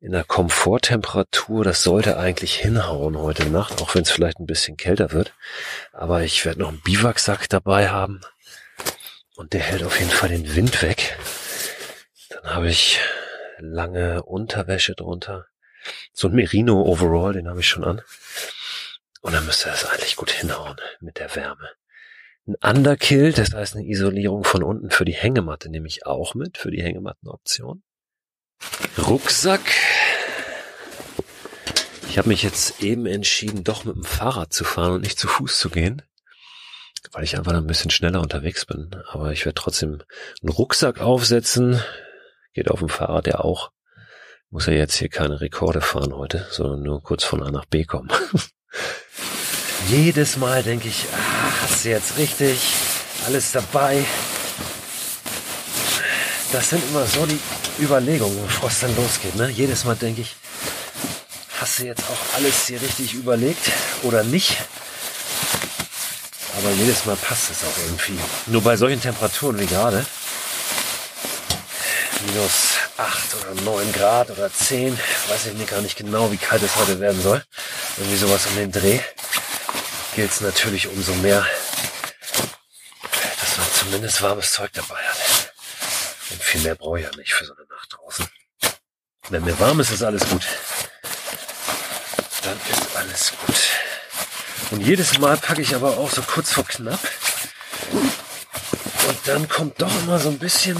in 0.03 0.11
der 0.11 0.25
Komforttemperatur. 0.25 1.63
Das 1.63 1.81
sollte 1.81 2.17
eigentlich 2.17 2.55
hinhauen 2.55 3.17
heute 3.17 3.45
Nacht, 3.49 3.81
auch 3.81 3.95
wenn 3.95 4.01
es 4.01 4.11
vielleicht 4.11 4.37
ein 4.37 4.45
bisschen 4.45 4.75
kälter 4.75 5.13
wird. 5.13 5.33
Aber 5.93 6.23
ich 6.23 6.43
werde 6.43 6.59
noch 6.59 6.67
einen 6.67 6.81
Biwaksack 6.81 7.47
dabei 7.47 7.89
haben. 7.89 8.19
Und 9.37 9.53
der 9.53 9.61
hält 9.61 9.81
auf 9.81 9.97
jeden 9.97 10.11
Fall 10.11 10.27
den 10.27 10.55
Wind 10.55 10.81
weg. 10.81 11.17
Dann 12.29 12.53
habe 12.53 12.67
ich 12.67 12.99
lange 13.59 14.23
Unterwäsche 14.23 14.93
drunter. 14.93 15.47
So 16.11 16.27
ein 16.27 16.35
Merino 16.35 16.81
Overall, 16.81 17.31
den 17.31 17.47
habe 17.47 17.61
ich 17.61 17.69
schon 17.69 17.85
an. 17.85 18.01
Und 19.21 19.33
dann 19.33 19.45
müsste 19.45 19.69
das 19.69 19.85
eigentlich 19.85 20.17
gut 20.17 20.31
hinhauen 20.31 20.75
mit 20.99 21.17
der 21.17 21.33
Wärme. 21.33 21.69
Ein 22.45 22.55
Underkill, 22.55 23.31
das 23.31 23.53
heißt 23.53 23.77
eine 23.77 23.85
Isolierung 23.85 24.43
von 24.43 24.63
unten 24.63 24.91
für 24.91 25.05
die 25.05 25.13
Hängematte 25.13 25.69
nehme 25.69 25.87
ich 25.87 26.05
auch 26.05 26.35
mit, 26.35 26.57
für 26.57 26.71
die 26.71 26.83
Hängemattenoption. 26.83 27.83
Rucksack. 28.97 29.61
Ich 32.13 32.19
habe 32.19 32.29
mich 32.29 32.43
jetzt 32.43 32.83
eben 32.83 33.07
entschieden, 33.07 33.63
doch 33.63 33.85
mit 33.85 33.95
dem 33.95 34.03
Fahrrad 34.03 34.53
zu 34.53 34.63
fahren 34.63 34.91
und 34.91 35.01
nicht 35.01 35.17
zu 35.17 35.27
Fuß 35.27 35.57
zu 35.57 35.71
gehen, 35.71 36.03
weil 37.11 37.23
ich 37.23 37.39
einfach 37.39 37.53
ein 37.53 37.65
bisschen 37.65 37.89
schneller 37.89 38.21
unterwegs 38.21 38.67
bin. 38.67 38.91
Aber 39.09 39.31
ich 39.31 39.45
werde 39.45 39.59
trotzdem 39.59 40.03
einen 40.43 40.51
Rucksack 40.51 41.01
aufsetzen. 41.01 41.81
Geht 42.53 42.69
auf 42.69 42.77
dem 42.77 42.89
Fahrrad 42.89 43.25
ja 43.25 43.39
auch. 43.39 43.71
Muss 44.51 44.67
ja 44.67 44.73
jetzt 44.73 44.93
hier 44.93 45.09
keine 45.09 45.41
Rekorde 45.41 45.81
fahren 45.81 46.13
heute, 46.13 46.45
sondern 46.51 46.83
nur 46.83 47.01
kurz 47.01 47.23
von 47.23 47.41
A 47.41 47.49
nach 47.49 47.65
B 47.65 47.83
kommen. 47.83 48.11
Jedes 49.89 50.37
Mal 50.37 50.61
denke 50.61 50.89
ich, 50.89 51.07
ah, 51.13 51.63
hast 51.63 51.83
du 51.83 51.89
jetzt 51.89 52.19
richtig 52.19 52.59
alles 53.25 53.51
dabei? 53.53 54.05
Das 56.51 56.69
sind 56.69 56.83
immer 56.89 57.07
so 57.07 57.25
die 57.25 57.39
Überlegungen, 57.81 58.39
bevor 58.43 58.69
es 58.69 58.81
dann 58.81 58.95
losgeht. 58.95 59.35
Ne? 59.35 59.49
Jedes 59.49 59.83
Mal 59.83 59.95
denke 59.95 60.21
ich, 60.21 60.35
hast 61.63 61.79
du 61.79 61.85
jetzt 61.85 62.03
auch 62.03 62.35
alles 62.35 62.67
hier 62.67 62.81
richtig 62.81 63.13
überlegt 63.13 63.71
oder 64.01 64.25
nicht? 64.25 64.57
Aber 66.57 66.69
jedes 66.71 67.05
Mal 67.05 67.15
passt 67.15 67.51
es 67.51 67.63
auch 67.63 67.77
irgendwie. 67.85 68.19
Nur 68.47 68.61
bei 68.61 68.75
solchen 68.75 69.01
Temperaturen 69.01 69.57
wie 69.57 69.65
gerade, 69.65 70.05
minus 72.25 72.51
8 72.97 73.35
oder 73.35 73.61
9 73.61 73.93
Grad 73.93 74.29
oder 74.31 74.51
10, 74.51 74.99
weiß 75.29 75.45
ich 75.45 75.67
gar 75.67 75.79
nicht 75.79 75.95
genau, 75.95 76.29
wie 76.33 76.37
kalt 76.37 76.61
es 76.63 76.75
heute 76.75 76.99
werden 76.99 77.21
soll. 77.21 77.41
Irgendwie 77.95 78.17
sowas 78.17 78.45
um 78.47 78.57
den 78.57 78.71
Dreh. 78.73 78.99
Gilt 80.15 80.31
es 80.31 80.41
natürlich 80.41 80.89
umso 80.89 81.13
mehr, 81.13 81.47
dass 83.39 83.57
man 83.57 83.67
zumindest 83.73 84.21
warmes 84.21 84.51
Zeug 84.51 84.71
dabei 84.73 85.01
hat. 85.01 85.53
Und 86.29 86.43
viel 86.43 86.59
mehr 86.59 86.75
brauche 86.75 86.99
ich 86.99 87.05
ja 87.05 87.11
nicht 87.15 87.33
für 87.33 87.45
so 87.45 87.53
eine 87.55 87.65
Nacht 87.67 87.87
draußen. 87.89 88.27
Wenn 89.29 89.45
mir 89.45 89.57
warm 89.61 89.79
ist, 89.79 89.91
ist 89.91 90.03
alles 90.03 90.27
gut. 90.27 90.43
Dann 92.43 92.57
ist 92.69 92.95
alles 92.95 93.33
gut. 93.37 93.55
Und 94.71 94.81
jedes 94.81 95.17
Mal 95.17 95.37
packe 95.37 95.61
ich 95.61 95.75
aber 95.75 95.97
auch 95.97 96.09
so 96.09 96.21
kurz 96.21 96.51
vor 96.51 96.65
knapp. 96.65 96.99
Und 99.07 99.17
dann 99.25 99.47
kommt 99.47 99.81
doch 99.81 99.95
immer 100.03 100.19
so 100.19 100.29
ein 100.29 100.39
bisschen, 100.39 100.77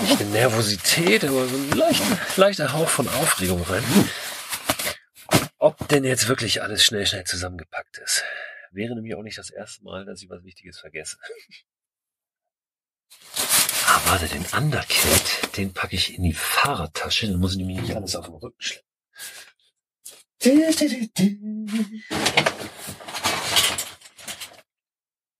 nicht 0.00 0.20
eine 0.20 0.30
Nervosität, 0.30 1.24
aber 1.24 1.46
so 1.48 1.56
ein 1.56 1.70
leichter, 1.70 2.18
leichter 2.36 2.72
Hauch 2.72 2.88
von 2.88 3.08
Aufregung 3.08 3.62
rein. 3.62 3.84
Ob 5.58 5.88
denn 5.88 6.04
jetzt 6.04 6.28
wirklich 6.28 6.62
alles 6.62 6.84
schnell, 6.84 7.06
schnell 7.06 7.24
zusammengepackt 7.24 7.98
ist. 7.98 8.22
Wäre 8.70 8.94
nämlich 8.94 9.14
auch 9.14 9.22
nicht 9.22 9.38
das 9.38 9.50
erste 9.50 9.82
Mal, 9.82 10.04
dass 10.04 10.22
ich 10.22 10.28
was 10.28 10.44
Wichtiges 10.44 10.78
vergesse. 10.78 11.16
Ah, 13.86 14.00
warte, 14.06 14.26
den 14.26 14.44
Undercat, 14.46 15.56
den 15.56 15.72
packe 15.72 15.96
ich 15.96 16.14
in 16.14 16.24
die 16.24 16.32
Fahrradtasche, 16.32 17.28
dann 17.28 17.40
muss 17.40 17.52
ich 17.52 17.58
nämlich 17.58 17.80
nicht 17.80 17.96
alles 17.96 18.16
auf 18.16 18.26
dem 18.26 18.34
Rücken 18.34 18.60
schleppen. 18.60 18.88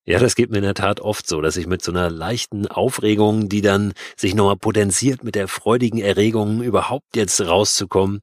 Ja, 0.07 0.19
das 0.19 0.35
geht 0.35 0.51
mir 0.51 0.57
in 0.57 0.63
der 0.63 0.75
Tat 0.75 0.99
oft 0.99 1.27
so, 1.27 1.41
dass 1.41 1.57
ich 1.57 1.65
mit 1.65 1.83
so 1.83 1.91
einer 1.91 2.11
leichten 2.11 2.67
Aufregung, 2.67 3.49
die 3.49 3.61
dann 3.61 3.93
sich 4.15 4.35
nochmal 4.35 4.55
potenziert 4.55 5.23
mit 5.23 5.33
der 5.33 5.47
freudigen 5.47 5.99
Erregung, 5.99 6.61
überhaupt 6.61 7.15
jetzt 7.15 7.41
rauszukommen, 7.41 8.19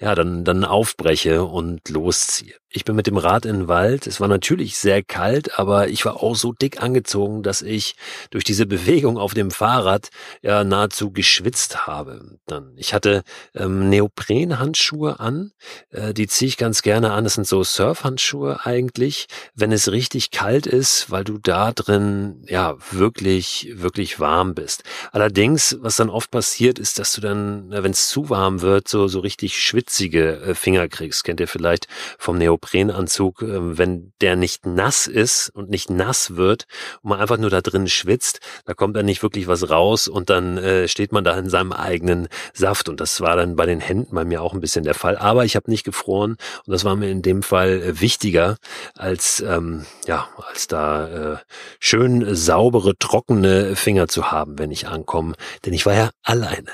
ja, 0.00 0.14
dann, 0.14 0.44
dann 0.44 0.64
aufbreche 0.64 1.44
und 1.44 1.88
losziehe. 1.90 2.54
Ich 2.68 2.84
bin 2.84 2.96
mit 2.96 3.06
dem 3.06 3.16
Rad 3.16 3.46
in 3.46 3.60
den 3.60 3.68
Wald. 3.68 4.08
Es 4.08 4.20
war 4.20 4.26
natürlich 4.26 4.76
sehr 4.76 5.00
kalt, 5.00 5.56
aber 5.56 5.88
ich 5.88 6.04
war 6.04 6.20
auch 6.20 6.34
so 6.34 6.52
dick 6.52 6.82
angezogen, 6.82 7.44
dass 7.44 7.62
ich 7.62 7.94
durch 8.30 8.42
diese 8.42 8.66
Bewegung 8.66 9.18
auf 9.18 9.34
dem 9.34 9.52
Fahrrad 9.52 10.08
ja 10.42 10.64
nahezu 10.64 11.12
geschwitzt 11.12 11.86
habe. 11.86 12.38
Dann, 12.46 12.72
ich 12.76 12.92
hatte 12.92 13.22
ähm, 13.54 13.88
Neoprenhandschuhe 13.88 15.20
an, 15.20 15.52
äh, 15.90 16.12
die 16.12 16.26
ziehe 16.26 16.48
ich 16.48 16.56
ganz 16.56 16.82
gerne 16.82 17.12
an. 17.12 17.22
Das 17.22 17.34
sind 17.34 17.46
so 17.46 17.62
Surfhandschuhe 17.62 18.66
eigentlich, 18.66 19.28
wenn 19.54 19.70
es 19.70 19.92
richtig 19.92 20.32
kalt 20.32 20.66
ist, 20.66 21.08
weil 21.08 21.22
du 21.22 21.38
da 21.38 21.70
drin 21.70 22.44
ja 22.48 22.74
wirklich, 22.90 23.70
wirklich 23.74 24.18
warm 24.18 24.54
bist. 24.54 24.82
Allerdings, 25.12 25.76
was 25.82 25.96
dann 25.96 26.10
oft 26.10 26.32
passiert, 26.32 26.80
ist, 26.80 26.98
dass 26.98 27.12
du 27.12 27.20
dann, 27.20 27.70
wenn 27.70 27.92
es 27.92 28.08
zu 28.08 28.28
warm 28.28 28.60
wird, 28.60 28.88
so, 28.88 29.06
so 29.06 29.20
richtig 29.20 29.62
schwitzige 29.62 30.40
äh, 30.40 30.54
Finger 30.56 30.88
kriegst. 30.88 31.22
Kennt 31.22 31.38
ihr 31.38 31.48
vielleicht 31.48 31.86
vom 32.18 32.36
Neoprenanzug, 32.72 33.42
äh, 33.42 33.78
wenn 33.78 34.12
der 34.20 34.36
nicht 34.36 34.66
nass 34.66 35.06
ist 35.06 35.50
und 35.50 35.70
nicht 35.70 35.90
nass 35.90 36.36
wird 36.36 36.64
und 37.02 37.10
man 37.10 37.20
einfach 37.20 37.38
nur 37.38 37.50
da 37.50 37.60
drin 37.60 37.88
schwitzt, 37.88 38.40
da 38.64 38.74
kommt 38.74 38.96
dann 38.96 39.06
nicht 39.06 39.22
wirklich 39.22 39.46
was 39.46 39.70
raus 39.70 40.08
und 40.08 40.30
dann 40.30 40.58
äh, 40.58 40.88
steht 40.88 41.12
man 41.12 41.24
da 41.24 41.38
in 41.38 41.48
seinem 41.48 41.72
eigenen 41.72 42.28
Saft. 42.52 42.88
Und 42.88 43.00
das 43.00 43.20
war 43.20 43.36
dann 43.36 43.56
bei 43.56 43.66
den 43.66 43.80
Händen 43.80 44.14
bei 44.14 44.24
mir 44.24 44.42
auch 44.42 44.52
ein 44.52 44.60
bisschen 44.60 44.84
der 44.84 44.94
Fall. 44.94 45.16
Aber 45.16 45.44
ich 45.44 45.56
habe 45.56 45.70
nicht 45.70 45.84
gefroren 45.84 46.36
und 46.66 46.72
das 46.72 46.84
war 46.84 46.96
mir 46.96 47.10
in 47.10 47.22
dem 47.22 47.42
Fall 47.42 47.82
äh, 47.82 48.00
wichtiger 48.00 48.56
als 48.94 49.40
ähm, 49.40 49.86
ja 50.06 50.28
als 50.36 50.66
da 50.66 51.34
äh, 51.34 51.36
schön 51.78 52.34
saubere, 52.34 52.96
trockene 52.98 53.76
Finger 53.76 54.08
zu 54.08 54.30
haben, 54.30 54.58
wenn 54.58 54.70
ich 54.70 54.88
ankomme. 54.88 55.34
Denn 55.64 55.72
ich 55.72 55.86
war 55.86 55.94
ja 55.94 56.10
alleine. 56.22 56.70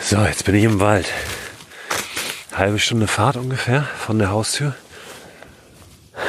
So, 0.00 0.18
jetzt 0.18 0.44
bin 0.44 0.54
ich 0.54 0.64
im 0.64 0.80
Wald. 0.80 1.06
Halbe 2.56 2.78
Stunde 2.78 3.08
Fahrt 3.08 3.36
ungefähr 3.36 3.82
von 3.82 4.20
der 4.20 4.30
Haustür. 4.30 4.76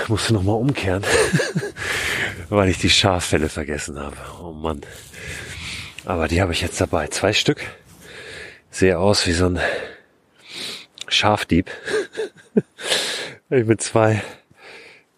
Musste 0.08 0.34
nochmal 0.34 0.56
umkehren, 0.56 1.04
weil 2.50 2.70
ich 2.70 2.80
die 2.80 2.90
Schaffelle 2.90 3.48
vergessen 3.48 4.00
habe. 4.00 4.18
Oh 4.42 4.52
Mann. 4.52 4.82
Aber 6.04 6.28
die 6.28 6.42
habe 6.42 6.52
ich 6.52 6.62
jetzt 6.62 6.82
dabei. 6.82 7.08
Zwei 7.10 7.32
Stück. 7.32 7.64
Sehe 8.72 8.98
aus 8.98 9.28
wie 9.28 9.34
so 9.34 9.46
ein 9.46 9.60
Schafdieb. 11.08 11.70
ich 13.52 13.66
mit 13.66 13.82
zwei 13.82 14.24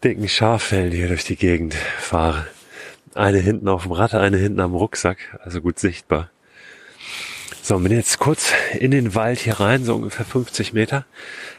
dicken 0.03 0.27
Schaffellen 0.27 0.91
hier 0.91 1.07
durch 1.07 1.23
die 1.23 1.37
Gegend 1.37 1.73
fahre. 1.73 2.47
Eine 3.15 3.39
hinten 3.39 3.69
auf 3.69 3.83
dem 3.83 3.93
Rad, 3.93 4.13
eine 4.13 4.37
hinten 4.37 4.59
am 4.59 4.75
Rucksack, 4.75 5.39
also 5.41 5.61
gut 5.61 5.79
sichtbar. 5.79 6.29
So, 7.67 7.77
bin 7.79 7.91
jetzt 7.91 8.19
kurz 8.19 8.53
in 8.79 8.91
den 8.91 9.13
Wald 9.13 9.39
hier 9.39 9.59
rein, 9.59 9.83
so 9.83 9.93
ungefähr 9.93 10.25
50 10.25 10.71
Meter, 10.71 11.05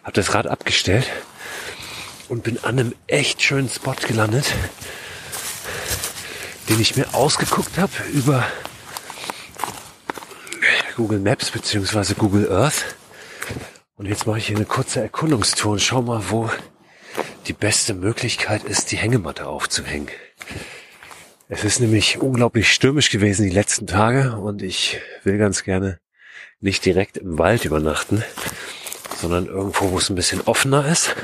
habe 0.03 0.14
das 0.14 0.33
Rad 0.33 0.47
abgestellt 0.47 1.07
und 2.31 2.42
bin 2.42 2.57
an 2.64 2.79
einem 2.79 2.94
echt 3.09 3.42
schönen 3.42 3.68
Spot 3.68 3.92
gelandet, 3.92 4.55
den 6.71 6.81
ich 6.81 6.97
mir 6.97 7.12
ausgeguckt 7.12 7.77
habe 7.77 7.92
über 8.14 8.42
Google 10.97 11.18
Maps 11.18 11.51
beziehungsweise 11.51 12.14
Google 12.14 12.51
Earth. 12.51 12.97
Und 13.97 14.07
jetzt 14.07 14.27
mache 14.27 14.38
ich 14.38 14.47
hier 14.47 14.57
eine 14.57 14.64
kurze 14.64 15.03
Erkundungstour 15.03 15.73
und 15.73 15.83
schau 15.83 16.01
mal, 16.01 16.31
wo 16.31 16.49
die 17.49 17.53
beste 17.53 17.92
Möglichkeit 17.92 18.64
ist, 18.64 18.92
die 18.92 18.97
Hängematte 18.97 19.47
aufzuhängen. 19.47 20.09
Es 21.51 21.65
ist 21.65 21.81
nämlich 21.81 22.19
unglaublich 22.21 22.71
stürmisch 22.71 23.09
gewesen 23.09 23.45
die 23.45 23.55
letzten 23.55 23.87
Tage 23.87 24.37
und 24.37 24.61
ich 24.61 25.01
will 25.25 25.39
ganz 25.39 25.65
gerne 25.65 25.99
nicht 26.61 26.85
direkt 26.85 27.17
im 27.17 27.39
Wald 27.39 27.65
übernachten, 27.65 28.23
sondern 29.17 29.47
irgendwo, 29.47 29.91
wo 29.91 29.99
es 29.99 30.11
ein 30.11 30.15
bisschen 30.15 30.43
offener 30.43 30.87
ist, 30.87 31.17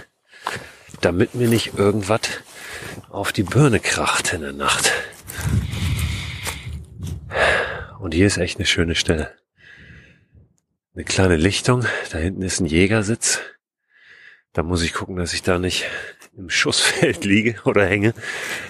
damit 1.02 1.34
mir 1.34 1.48
nicht 1.48 1.74
irgendwas 1.76 2.20
auf 3.10 3.32
die 3.32 3.42
Birne 3.42 3.80
kracht 3.80 4.32
in 4.32 4.40
der 4.40 4.54
Nacht. 4.54 4.92
Und 7.98 8.14
hier 8.14 8.26
ist 8.26 8.38
echt 8.38 8.56
eine 8.56 8.66
schöne 8.66 8.94
Stelle. 8.94 9.34
Eine 10.94 11.04
kleine 11.04 11.36
Lichtung, 11.36 11.84
da 12.12 12.18
hinten 12.18 12.40
ist 12.40 12.60
ein 12.60 12.66
Jägersitz. 12.66 13.40
Da 14.54 14.62
muss 14.62 14.82
ich 14.82 14.94
gucken, 14.94 15.16
dass 15.16 15.34
ich 15.34 15.42
da 15.42 15.58
nicht 15.58 15.84
im 16.36 16.48
Schussfeld 16.48 17.24
liege 17.24 17.56
oder 17.64 17.86
hänge. 17.86 18.14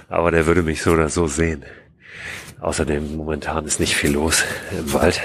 Aber 0.08 0.30
der 0.30 0.46
würde 0.46 0.62
mich 0.62 0.82
so 0.82 0.92
oder 0.92 1.10
so 1.10 1.26
sehen. 1.26 1.64
Außerdem 2.60 3.16
momentan 3.16 3.66
ist 3.66 3.80
nicht 3.80 3.94
viel 3.94 4.12
los 4.12 4.44
im 4.70 4.94
Wald. 4.94 5.20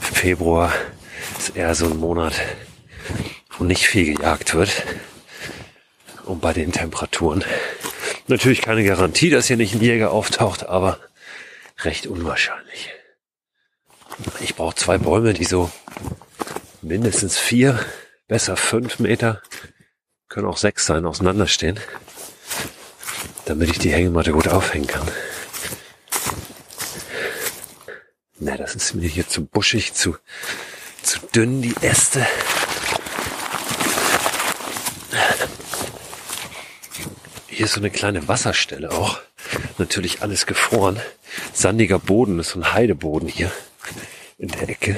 Februar 0.00 0.72
ist 1.36 1.56
eher 1.56 1.74
so 1.74 1.86
ein 1.86 1.96
Monat, 1.96 2.34
wo 3.58 3.64
nicht 3.64 3.88
viel 3.88 4.14
gejagt 4.14 4.54
wird. 4.54 4.84
Und 6.24 6.40
bei 6.40 6.52
den 6.52 6.70
Temperaturen 6.70 7.44
natürlich 8.28 8.62
keine 8.62 8.84
Garantie, 8.84 9.30
dass 9.30 9.48
hier 9.48 9.56
nicht 9.56 9.74
ein 9.74 9.80
Jäger 9.80 10.12
auftaucht, 10.12 10.68
aber 10.68 11.00
recht 11.82 12.06
unwahrscheinlich. 12.06 12.90
Ich 14.40 14.54
brauche 14.54 14.76
zwei 14.76 14.98
Bäume, 14.98 15.34
die 15.34 15.44
so 15.44 15.72
mindestens 16.82 17.36
vier, 17.36 17.80
besser 18.28 18.56
fünf 18.56 18.98
Meter 18.98 19.42
können 20.28 20.46
auch 20.46 20.56
sechs 20.56 20.86
sein, 20.86 21.06
auseinanderstehen, 21.06 21.78
damit 23.44 23.70
ich 23.70 23.78
die 23.78 23.92
Hängematte 23.92 24.32
gut 24.32 24.48
aufhängen 24.48 24.86
kann. 24.86 25.08
Na, 28.38 28.56
das 28.56 28.74
ist 28.74 28.94
mir 28.94 29.08
hier 29.08 29.28
zu 29.28 29.46
buschig, 29.46 29.94
zu, 29.94 30.16
zu 31.02 31.20
dünn, 31.34 31.62
die 31.62 31.74
Äste. 31.80 32.26
Hier 37.48 37.64
ist 37.64 37.72
so 37.72 37.80
eine 37.80 37.90
kleine 37.90 38.28
Wasserstelle 38.28 38.92
auch. 38.92 39.20
Natürlich 39.78 40.20
alles 40.20 40.44
gefroren. 40.44 41.00
Sandiger 41.54 41.98
Boden, 41.98 42.38
ist 42.38 42.50
so 42.50 42.60
ein 42.60 42.74
Heideboden 42.74 43.28
hier. 43.28 43.50
in 44.38 44.48
der 44.48 44.68
Ecke. 44.68 44.96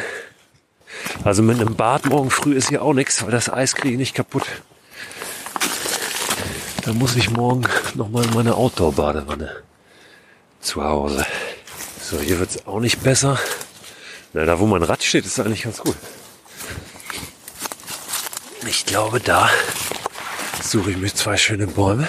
Also 1.25 1.43
mit 1.43 1.61
einem 1.61 1.75
Bad 1.75 2.07
morgen 2.07 2.31
früh 2.31 2.55
ist 2.55 2.69
hier 2.69 2.83
auch 2.83 2.95
nichts, 2.95 3.23
weil 3.23 3.31
das 3.31 3.51
Eis 3.51 3.75
kriege 3.75 3.95
ich 3.95 3.99
nicht 3.99 4.15
kaputt. 4.15 4.45
Da 6.85 6.93
muss 6.93 7.17
ich 7.17 7.31
morgen 7.31 7.67
nochmal 7.95 8.25
in 8.25 8.35
meine 8.35 8.55
Outdoor-Badewanne 8.55 9.63
zu 10.61 10.83
Hause. 10.83 11.27
So, 12.03 12.19
hier 12.19 12.39
wird 12.39 12.51
es 12.51 12.67
auch 12.67 12.81
nicht 12.81 13.03
besser. 13.03 13.39
Na, 14.33 14.45
da 14.45 14.59
wo 14.59 14.67
mein 14.67 14.83
Rad 14.83 15.03
steht, 15.03 15.27
ist 15.27 15.39
eigentlich 15.39 15.65
ganz 15.65 15.79
gut. 15.79 15.97
Ich 18.67 18.87
glaube, 18.87 19.21
da 19.21 19.51
suche 20.63 20.91
ich 20.91 20.97
mir 20.97 21.13
zwei 21.13 21.37
schöne 21.37 21.67
Bäume. 21.67 22.09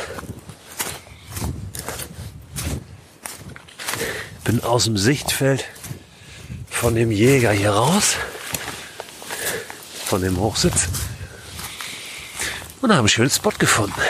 Bin 4.44 4.64
aus 4.64 4.86
dem 4.86 4.98
Sichtfeld 4.98 5.66
von 6.70 6.96
dem 6.96 7.12
Jäger 7.12 7.52
hier 7.52 7.72
raus. 7.72 8.16
Von 10.10 10.24
dem 10.24 10.40
Hochsitz. 10.40 10.88
Und 12.82 12.90
habe 12.90 13.02
einen 13.02 13.10
schönen 13.10 13.30
Spot 13.30 13.52
gefunden. 13.52 14.02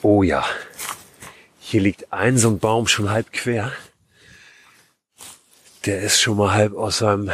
Oh 0.00 0.22
ja. 0.22 0.44
Hier 1.58 1.80
liegt 1.80 2.12
ein 2.12 2.38
so 2.38 2.50
ein 2.50 2.60
Baum 2.60 2.86
schon 2.86 3.10
halb 3.10 3.32
quer. 3.32 3.72
Der 5.86 6.02
ist 6.02 6.20
schon 6.20 6.36
mal 6.36 6.52
halb 6.52 6.76
aus 6.76 6.98
seinem, 6.98 7.32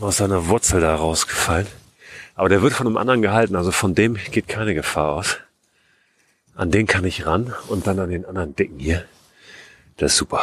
aus 0.00 0.16
seiner 0.16 0.48
Wurzel 0.48 0.80
da 0.80 0.94
rausgefallen. 0.94 1.66
Aber 2.34 2.48
der 2.48 2.62
wird 2.62 2.72
von 2.72 2.86
einem 2.86 2.96
anderen 2.96 3.20
gehalten, 3.20 3.54
also 3.54 3.70
von 3.70 3.94
dem 3.94 4.14
geht 4.14 4.48
keine 4.48 4.72
Gefahr 4.74 5.12
aus. 5.12 5.36
An 6.54 6.70
den 6.70 6.86
kann 6.86 7.04
ich 7.04 7.26
ran 7.26 7.52
und 7.68 7.86
dann 7.86 7.98
an 7.98 8.08
den 8.08 8.24
anderen 8.24 8.56
dicken 8.56 8.78
hier. 8.78 9.04
Das 9.98 10.12
ist 10.12 10.16
super. 10.16 10.40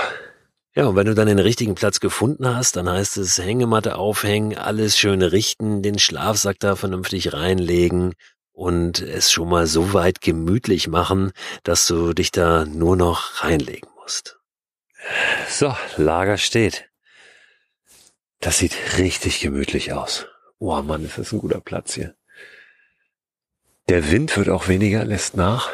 Ja, 0.74 0.86
und 0.86 0.96
wenn 0.96 1.06
du 1.06 1.14
dann 1.14 1.28
den 1.28 1.40
richtigen 1.40 1.76
Platz 1.76 2.00
gefunden 2.00 2.48
hast, 2.48 2.78
dann 2.78 2.90
heißt 2.90 3.18
es 3.18 3.38
Hängematte 3.38 3.98
aufhängen, 3.98 4.58
alles 4.58 4.98
schön 4.98 5.22
richten, 5.22 5.82
den 5.82 6.00
Schlafsack 6.00 6.60
da 6.60 6.78
vernünftig 6.78 7.34
reinlegen 7.34 8.14
und 8.54 9.02
es 9.02 9.32
schon 9.32 9.50
mal 9.50 9.68
so 9.68 9.94
weit 9.94 10.22
gemütlich 10.22 10.88
machen, 10.88 11.34
dass 11.64 11.88
du 11.88 12.14
dich 12.14 12.32
da 12.32 12.64
nur 12.64 12.96
noch 12.96 13.44
reinlegen 13.44 13.90
musst. 14.02 14.40
So, 15.50 15.76
Lager 15.98 16.38
steht. 16.38 16.90
Das 18.40 18.58
sieht 18.60 18.76
richtig 18.98 19.42
gemütlich 19.42 19.92
aus. 19.92 20.26
Oh 20.58 20.82
Mann, 20.82 21.04
ist 21.04 21.18
das 21.18 21.34
ein 21.34 21.40
guter 21.40 21.60
Platz 21.60 21.96
hier. 21.96 22.16
Der 23.90 24.10
Wind 24.10 24.38
wird 24.38 24.48
auch 24.48 24.70
weniger, 24.70 25.04
lässt 25.04 25.36
nach. 25.36 25.70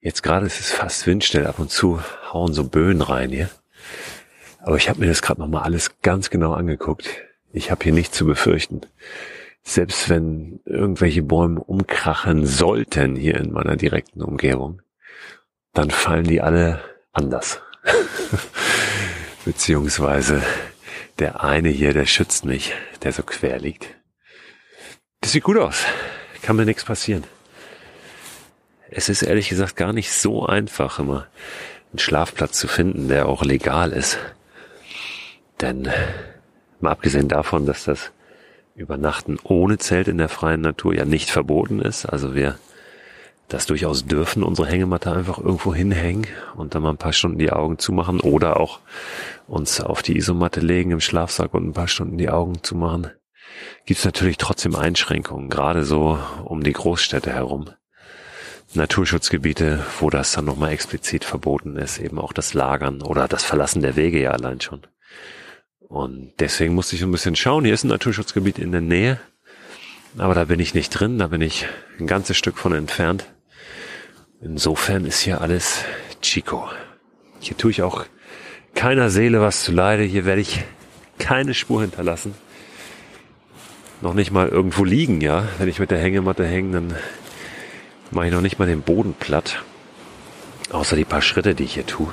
Jetzt 0.00 0.22
gerade 0.22 0.46
ist 0.46 0.60
es 0.60 0.70
fast 0.70 1.06
windstill. 1.06 1.46
Ab 1.46 1.58
und 1.58 1.70
zu 1.70 2.02
hauen 2.32 2.52
so 2.52 2.64
Böen 2.64 3.00
rein 3.00 3.30
hier. 3.30 3.48
Aber 4.58 4.76
ich 4.76 4.88
habe 4.88 5.00
mir 5.00 5.06
das 5.06 5.22
gerade 5.22 5.40
nochmal 5.40 5.62
alles 5.62 6.00
ganz 6.02 6.30
genau 6.30 6.52
angeguckt. 6.52 7.08
Ich 7.52 7.70
habe 7.70 7.84
hier 7.84 7.92
nichts 7.92 8.16
zu 8.16 8.26
befürchten. 8.26 8.82
Selbst 9.62 10.08
wenn 10.08 10.60
irgendwelche 10.64 11.22
Bäume 11.22 11.60
umkrachen 11.60 12.46
sollten 12.46 13.16
hier 13.16 13.36
in 13.36 13.52
meiner 13.52 13.76
direkten 13.76 14.22
Umgebung, 14.22 14.82
dann 15.72 15.90
fallen 15.90 16.24
die 16.24 16.40
alle 16.40 16.82
anders. 17.12 17.60
Beziehungsweise 19.44 20.42
der 21.18 21.42
eine 21.42 21.68
hier, 21.68 21.92
der 21.92 22.06
schützt 22.06 22.44
mich, 22.44 22.74
der 23.02 23.12
so 23.12 23.22
quer 23.22 23.58
liegt. 23.58 23.86
Das 25.20 25.32
sieht 25.32 25.44
gut 25.44 25.58
aus. 25.58 25.84
Kann 26.42 26.56
mir 26.56 26.64
nichts 26.64 26.84
passieren. 26.84 27.24
Es 28.90 29.08
ist 29.08 29.22
ehrlich 29.22 29.48
gesagt 29.48 29.76
gar 29.76 29.92
nicht 29.92 30.12
so 30.12 30.46
einfach, 30.46 30.98
immer 30.98 31.26
einen 31.90 31.98
Schlafplatz 31.98 32.58
zu 32.58 32.68
finden, 32.68 33.08
der 33.08 33.26
auch 33.26 33.44
legal 33.44 33.92
ist. 33.92 34.18
Denn 35.60 35.88
mal 36.80 36.90
abgesehen 36.90 37.28
davon, 37.28 37.66
dass 37.66 37.84
das 37.84 38.12
Übernachten 38.74 39.38
ohne 39.42 39.78
Zelt 39.78 40.06
in 40.08 40.18
der 40.18 40.28
freien 40.28 40.60
Natur 40.60 40.94
ja 40.94 41.04
nicht 41.04 41.30
verboten 41.30 41.80
ist, 41.80 42.06
also 42.06 42.34
wir 42.34 42.58
das 43.48 43.66
durchaus 43.66 44.04
dürfen, 44.04 44.42
unsere 44.42 44.68
Hängematte 44.68 45.10
einfach 45.10 45.38
irgendwo 45.38 45.74
hinhängen 45.74 46.26
und 46.56 46.74
dann 46.74 46.82
mal 46.82 46.90
ein 46.90 46.98
paar 46.98 47.14
Stunden 47.14 47.38
die 47.38 47.50
Augen 47.50 47.78
zumachen 47.78 48.20
oder 48.20 48.60
auch 48.60 48.80
uns 49.46 49.80
auf 49.80 50.02
die 50.02 50.16
Isomatte 50.16 50.60
legen 50.60 50.90
im 50.90 51.00
Schlafsack 51.00 51.54
und 51.54 51.66
ein 51.66 51.72
paar 51.72 51.88
Stunden 51.88 52.18
die 52.18 52.28
Augen 52.28 52.62
zumachen, 52.62 53.10
gibt 53.86 53.98
es 53.98 54.04
natürlich 54.04 54.36
trotzdem 54.36 54.76
Einschränkungen, 54.76 55.48
gerade 55.48 55.84
so 55.84 56.18
um 56.44 56.62
die 56.62 56.74
Großstädte 56.74 57.32
herum. 57.32 57.70
Naturschutzgebiete, 58.74 59.82
wo 59.98 60.10
das 60.10 60.32
dann 60.32 60.44
nochmal 60.44 60.72
explizit 60.72 61.24
verboten 61.24 61.76
ist, 61.76 61.98
eben 61.98 62.18
auch 62.18 62.34
das 62.34 62.52
Lagern 62.52 63.00
oder 63.00 63.26
das 63.26 63.42
Verlassen 63.44 63.80
der 63.80 63.96
Wege 63.96 64.20
ja 64.20 64.32
allein 64.32 64.60
schon. 64.60 64.82
Und 65.88 66.32
deswegen 66.38 66.74
musste 66.74 66.96
ich 66.96 67.02
ein 67.02 67.10
bisschen 67.10 67.36
schauen. 67.36 67.64
Hier 67.64 67.74
ist 67.74 67.84
ein 67.84 67.88
Naturschutzgebiet 67.88 68.58
in 68.58 68.72
der 68.72 68.82
Nähe, 68.82 69.18
aber 70.18 70.34
da 70.34 70.44
bin 70.44 70.60
ich 70.60 70.74
nicht 70.74 70.90
drin, 70.90 71.18
da 71.18 71.28
bin 71.28 71.40
ich 71.40 71.66
ein 71.98 72.06
ganzes 72.06 72.36
Stück 72.36 72.58
von 72.58 72.74
entfernt. 72.74 73.26
Insofern 74.40 75.04
ist 75.06 75.20
hier 75.20 75.40
alles 75.40 75.84
Chico. 76.20 76.68
Hier 77.40 77.56
tue 77.56 77.70
ich 77.70 77.82
auch 77.82 78.04
keiner 78.74 79.10
Seele 79.10 79.40
was 79.40 79.64
zu 79.64 79.72
leide. 79.72 80.04
Hier 80.04 80.24
werde 80.24 80.40
ich 80.40 80.62
keine 81.18 81.54
Spur 81.54 81.80
hinterlassen. 81.80 82.34
Noch 84.00 84.14
nicht 84.14 84.30
mal 84.30 84.48
irgendwo 84.48 84.84
liegen, 84.84 85.20
ja. 85.20 85.48
Wenn 85.58 85.68
ich 85.68 85.80
mit 85.80 85.90
der 85.90 85.98
Hängematte 85.98 86.46
hänge, 86.46 86.72
dann 86.72 86.94
mache 88.12 88.26
ich 88.26 88.32
noch 88.32 88.40
nicht 88.40 88.58
mal 88.58 88.68
den 88.68 88.82
Boden 88.82 89.14
platt. 89.14 89.64
Außer 90.70 90.94
die 90.94 91.04
paar 91.04 91.22
Schritte, 91.22 91.54
die 91.54 91.64
ich 91.64 91.74
hier 91.74 91.86
tue. 91.86 92.12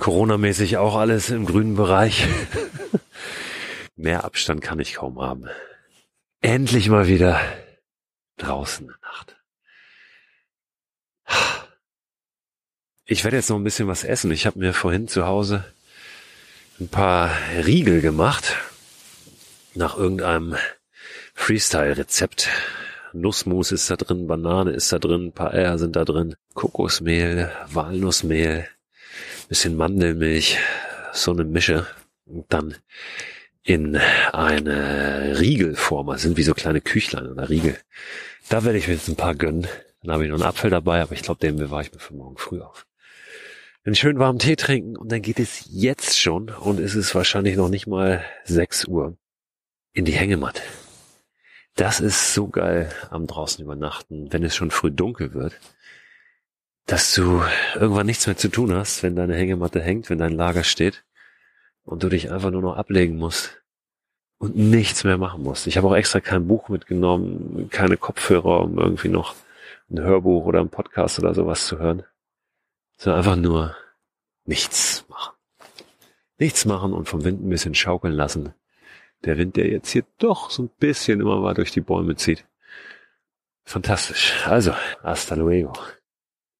Corona-mäßig 0.00 0.76
auch 0.76 0.96
alles 0.96 1.30
im 1.30 1.46
grünen 1.46 1.76
Bereich. 1.76 2.26
Mehr 3.96 4.24
Abstand 4.24 4.60
kann 4.60 4.80
ich 4.80 4.94
kaum 4.94 5.20
haben. 5.20 5.46
Endlich 6.40 6.88
mal 6.88 7.08
wieder 7.08 7.40
draußen 8.36 8.86
in 8.86 8.92
der 8.92 9.08
Nacht. 9.08 9.36
Ich 13.06 13.22
werde 13.24 13.36
jetzt 13.36 13.50
noch 13.50 13.56
ein 13.56 13.64
bisschen 13.64 13.88
was 13.88 14.02
essen. 14.04 14.30
Ich 14.30 14.46
habe 14.46 14.58
mir 14.58 14.72
vorhin 14.72 15.08
zu 15.08 15.26
Hause 15.26 15.64
ein 16.80 16.88
paar 16.88 17.30
Riegel 17.64 18.00
gemacht 18.00 18.56
nach 19.74 19.96
irgendeinem 19.96 20.56
Freestyle-Rezept. 21.34 22.48
Nussmus 23.12 23.72
ist 23.72 23.90
da 23.90 23.96
drin, 23.96 24.26
Banane 24.26 24.72
ist 24.72 24.92
da 24.92 24.98
drin, 24.98 25.26
ein 25.26 25.32
paar 25.32 25.52
Eier 25.52 25.78
sind 25.78 25.94
da 25.96 26.04
drin, 26.04 26.34
Kokosmehl, 26.54 27.52
Walnussmehl, 27.68 28.66
bisschen 29.54 29.76
Mandelmilch, 29.76 30.58
so 31.12 31.30
eine 31.30 31.44
Mische. 31.44 31.86
Und 32.26 32.52
dann 32.52 32.74
in 33.62 33.96
eine 34.32 35.38
Riegelform, 35.38 36.08
das 36.08 36.22
sind 36.22 36.36
wie 36.36 36.42
so 36.42 36.54
kleine 36.54 36.80
Küchlein 36.80 37.28
oder 37.28 37.48
Riegel. 37.48 37.78
Da 38.48 38.64
werde 38.64 38.78
ich 38.78 38.88
mir 38.88 38.94
jetzt 38.94 39.06
ein 39.06 39.14
paar 39.14 39.36
gönnen. 39.36 39.68
Dann 40.02 40.12
habe 40.12 40.24
ich 40.24 40.30
noch 40.30 40.38
einen 40.38 40.48
Apfel 40.48 40.70
dabei, 40.70 41.02
aber 41.02 41.12
ich 41.12 41.22
glaube, 41.22 41.38
den 41.38 41.54
bewahre 41.54 41.82
ich 41.82 41.92
mir 41.92 42.00
für 42.00 42.14
morgen 42.14 42.36
früh 42.36 42.60
auf. 42.62 42.84
Einen 43.84 43.94
schönen 43.94 44.18
warmen 44.18 44.40
Tee 44.40 44.56
trinken 44.56 44.96
und 44.96 45.12
dann 45.12 45.22
geht 45.22 45.38
es 45.38 45.68
jetzt 45.70 46.18
schon 46.18 46.48
und 46.48 46.80
es 46.80 46.96
ist 46.96 47.14
wahrscheinlich 47.14 47.54
noch 47.54 47.68
nicht 47.68 47.86
mal 47.86 48.24
6 48.46 48.86
Uhr 48.86 49.16
in 49.92 50.04
die 50.04 50.14
Hängematte. 50.14 50.62
Das 51.76 52.00
ist 52.00 52.34
so 52.34 52.48
geil 52.48 52.90
am 53.10 53.28
draußen 53.28 53.64
übernachten, 53.64 54.32
wenn 54.32 54.42
es 54.42 54.56
schon 54.56 54.72
früh 54.72 54.90
dunkel 54.90 55.32
wird, 55.32 55.60
dass 56.86 57.14
du 57.14 57.42
irgendwann 57.74 58.06
nichts 58.06 58.26
mehr 58.26 58.36
zu 58.36 58.48
tun 58.48 58.74
hast, 58.74 59.02
wenn 59.02 59.16
deine 59.16 59.34
Hängematte 59.36 59.80
hängt, 59.80 60.10
wenn 60.10 60.18
dein 60.18 60.32
Lager 60.32 60.64
steht 60.64 61.04
und 61.84 62.02
du 62.02 62.08
dich 62.08 62.30
einfach 62.30 62.50
nur 62.50 62.62
noch 62.62 62.76
ablegen 62.76 63.16
musst 63.16 63.62
und 64.38 64.56
nichts 64.56 65.04
mehr 65.04 65.18
machen 65.18 65.42
musst. 65.42 65.66
Ich 65.66 65.76
habe 65.76 65.88
auch 65.88 65.94
extra 65.94 66.20
kein 66.20 66.46
Buch 66.46 66.68
mitgenommen, 66.68 67.68
keine 67.70 67.96
Kopfhörer, 67.96 68.60
um 68.60 68.78
irgendwie 68.78 69.08
noch 69.08 69.34
ein 69.90 70.00
Hörbuch 70.00 70.44
oder 70.46 70.60
ein 70.60 70.70
Podcast 70.70 71.18
oder 71.18 71.34
sowas 71.34 71.66
zu 71.66 71.78
hören, 71.78 72.02
sondern 72.96 73.18
einfach 73.18 73.36
nur 73.36 73.76
nichts 74.44 75.06
machen. 75.08 75.34
Nichts 76.38 76.64
machen 76.64 76.92
und 76.92 77.08
vom 77.08 77.24
Wind 77.24 77.44
ein 77.44 77.50
bisschen 77.50 77.74
schaukeln 77.74 78.12
lassen 78.12 78.54
der 79.24 79.38
Wind, 79.38 79.56
der 79.56 79.68
jetzt 79.68 79.90
hier 79.90 80.04
doch 80.18 80.50
so 80.50 80.64
ein 80.64 80.70
bisschen 80.78 81.20
immer 81.20 81.40
mal 81.40 81.54
durch 81.54 81.72
die 81.72 81.80
Bäume 81.80 82.16
zieht. 82.16 82.44
Fantastisch. 83.64 84.44
Also, 84.46 84.74
hasta 85.02 85.34
luego. 85.34 85.72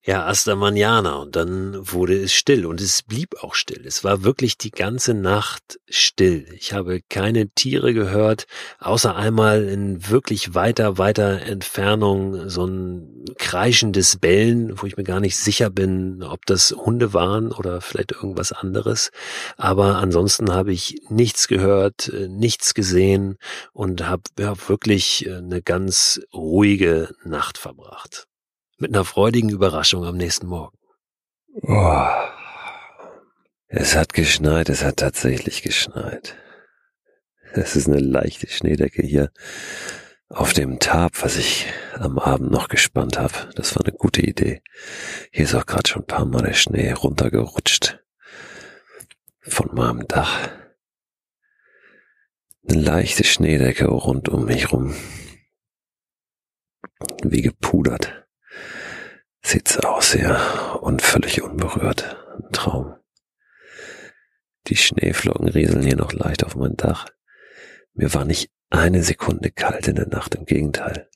Ja, 0.07 0.27
hasta. 0.27 0.53
Und 0.53 1.35
dann 1.35 1.77
wurde 1.81 2.23
es 2.23 2.35
still 2.35 2.67
und 2.67 2.83
es 2.83 3.03
blieb 3.03 3.43
auch 3.43 3.55
still. 3.55 3.87
Es 3.87 4.05
war 4.05 4.23
wirklich 4.23 4.59
die 4.59 4.71
ganze 4.71 5.15
Nacht 5.15 5.81
still. 5.89 6.47
Ich 6.59 6.75
habe 6.75 7.01
keine 7.09 7.49
Tiere 7.49 7.95
gehört, 7.95 8.47
außer 8.81 9.17
einmal 9.17 9.65
in 9.65 10.11
wirklich 10.11 10.55
weiter, 10.55 10.99
weiter 10.99 11.41
Entfernung 11.41 12.51
so 12.51 12.67
ein 12.67 13.25
kreischendes 13.39 14.19
Bellen, 14.19 14.75
wo 14.79 14.87
ich 14.87 14.99
mir 14.99 15.05
gar 15.05 15.21
nicht 15.21 15.39
sicher 15.39 15.71
bin, 15.71 16.23
ob 16.23 16.45
das 16.45 16.73
Hunde 16.73 17.15
waren 17.15 17.51
oder 17.51 17.81
vielleicht 17.81 18.13
irgendwas 18.13 18.53
anderes. 18.53 19.11
Aber 19.57 19.97
ansonsten 19.97 20.53
habe 20.53 20.73
ich 20.75 21.01
nichts 21.09 21.49
gehört, 21.49 22.13
nichts 22.29 22.75
gesehen 22.75 23.39
und 23.73 24.07
habe 24.07 24.25
ja, 24.39 24.55
wirklich 24.69 25.27
eine 25.31 25.63
ganz 25.63 26.21
ruhige 26.35 27.09
Nacht 27.25 27.57
verbracht 27.57 28.29
mit 28.79 28.95
einer 28.95 29.05
freudigen 29.05 29.51
Überraschung 29.51 30.05
am 30.05 30.17
nächsten 30.17 30.47
Morgen. 30.47 30.77
Oh. 31.63 32.07
Es 33.67 33.97
hat 33.97 34.13
geschneit, 34.13 34.69
es 34.69 34.85
hat 34.85 34.99
tatsächlich 34.99 35.63
geschneit. 35.63 36.37
Es 37.53 37.77
ist 37.77 37.87
eine 37.87 38.01
leichte 38.01 38.49
Schneedecke 38.49 39.03
hier 39.03 39.31
auf 40.29 40.53
dem 40.53 40.81
Tab, 40.81 41.23
was 41.23 41.37
ich 41.37 41.67
am 41.95 42.19
Abend 42.19 42.51
noch 42.51 42.69
gespannt 42.69 43.19
habe. 43.19 43.51
Das 43.55 43.77
war 43.77 43.85
eine 43.85 43.97
gute 43.97 44.23
Idee. 44.23 44.63
Hier 45.31 45.45
ist 45.45 45.55
auch 45.55 45.67
gerade 45.67 45.89
schon 45.89 46.03
ein 46.03 46.07
paar 46.07 46.25
Mal 46.25 46.43
der 46.43 46.55
Schnee 46.55 46.91
runtergerutscht 46.93 48.01
von 49.41 49.75
meinem 49.75 50.07
Dach. 50.09 50.51
Eine 52.69 52.81
leichte 52.81 53.25
Schneedecke 53.25 53.87
rund 53.87 54.29
um 54.29 54.47
mich 54.47 54.73
rum. 54.73 54.95
Wie 57.23 57.43
gepudert. 57.43 58.24
Sieht's 59.47 59.79
aus 59.81 60.15
hier 60.15 60.79
und 60.81 61.03
völlig 61.03 61.43
unberührt. 61.43 62.17
Ein 62.35 62.51
Traum. 62.51 62.97
Die 64.69 64.77
Schneeflocken 64.77 65.49
rieseln 65.49 65.83
hier 65.83 65.97
noch 65.97 66.15
leicht 66.15 66.45
auf 66.45 66.57
mein 66.57 66.77
Dach. 66.77 67.07
Mir 67.93 68.15
war 68.15 68.25
nicht 68.25 68.51
eine 68.71 69.03
Sekunde 69.03 69.51
kalt 69.51 69.87
in 69.87 69.97
der 69.97 70.09
Nacht, 70.09 70.35
im 70.35 70.47
Gegenteil. 70.47 71.11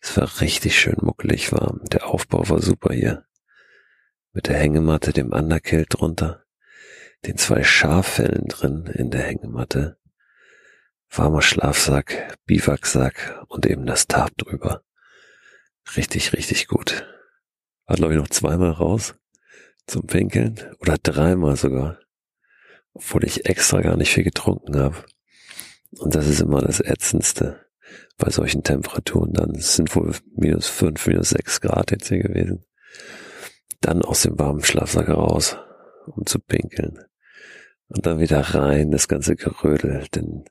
Es 0.00 0.16
war 0.16 0.40
richtig 0.40 0.78
schön 0.78 0.98
muckelig 1.02 1.50
warm. 1.50 1.80
Der 1.86 2.06
Aufbau 2.06 2.48
war 2.48 2.62
super 2.62 2.94
hier. 2.94 3.26
Mit 4.32 4.46
der 4.46 4.56
Hängematte, 4.56 5.12
dem 5.12 5.32
Underkilt 5.32 5.88
drunter, 5.90 6.44
den 7.26 7.36
zwei 7.36 7.64
Schaffellen 7.64 8.46
drin 8.46 8.86
in 8.94 9.10
der 9.10 9.22
Hängematte, 9.22 9.98
warmer 11.10 11.42
Schlafsack, 11.42 12.36
Biwaksack 12.46 13.44
und 13.48 13.66
eben 13.66 13.86
das 13.86 14.06
Tarp 14.06 14.38
drüber. 14.38 14.84
Richtig, 15.96 16.32
richtig 16.32 16.68
gut. 16.68 17.15
War 17.86 17.96
glaube 17.96 18.14
ich 18.14 18.18
noch 18.18 18.28
zweimal 18.28 18.72
raus 18.72 19.14
zum 19.86 20.06
Pinkeln 20.06 20.60
oder 20.80 20.96
dreimal 20.98 21.56
sogar 21.56 21.98
obwohl 22.96 23.24
ich 23.24 23.44
extra 23.44 23.82
gar 23.82 23.96
nicht 23.96 24.12
viel 24.12 24.24
getrunken 24.24 24.78
habe. 24.78 24.96
Und 25.98 26.14
das 26.14 26.26
ist 26.26 26.40
immer 26.40 26.62
das 26.62 26.80
Ätzendste 26.80 27.60
bei 28.16 28.30
solchen 28.30 28.62
Temperaturen. 28.62 29.34
Dann 29.34 29.54
sind 29.56 29.94
wohl 29.94 30.14
minus 30.34 30.66
fünf, 30.66 31.06
minus 31.06 31.30
sechs 31.30 31.60
Grad 31.60 31.90
jetzt 31.90 32.08
hier 32.08 32.20
gewesen. 32.20 32.64
Dann 33.82 34.00
aus 34.02 34.22
dem 34.22 34.38
warmen 34.38 34.64
Schlafsack 34.64 35.10
raus, 35.10 35.58
um 36.06 36.24
zu 36.24 36.38
pinkeln. 36.38 36.98
Und 37.88 38.06
dann 38.06 38.18
wieder 38.18 38.40
rein, 38.40 38.90
das 38.90 39.08
ganze 39.08 39.36
Gerödel, 39.36 40.06
denn 40.14 40.44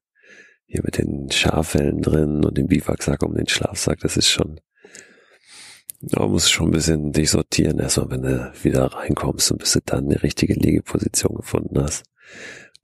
hier 0.68 0.82
mit 0.84 1.00
den 1.00 1.32
Schaffellen 1.32 2.02
drin 2.02 2.46
und 2.46 2.58
dem 2.58 2.68
Biwaksack 2.68 3.24
um 3.24 3.36
den 3.36 3.48
Schlafsack, 3.48 4.00
das 4.02 4.18
ist 4.18 4.30
schon, 4.30 4.62
man 6.02 6.32
muss 6.32 6.50
schon 6.50 6.68
ein 6.68 6.72
bisschen 6.72 7.12
dich 7.12 7.32
sortieren, 7.32 7.80
erstmal 7.80 8.12
wenn 8.12 8.22
du 8.22 8.54
wieder 8.62 8.86
reinkommst 8.86 9.52
und 9.52 9.60
bis 9.60 9.74
du 9.74 9.80
dann 9.86 10.06
eine 10.06 10.22
richtige 10.22 10.54
Liegeposition 10.54 11.36
gefunden 11.36 11.82
hast 11.82 12.04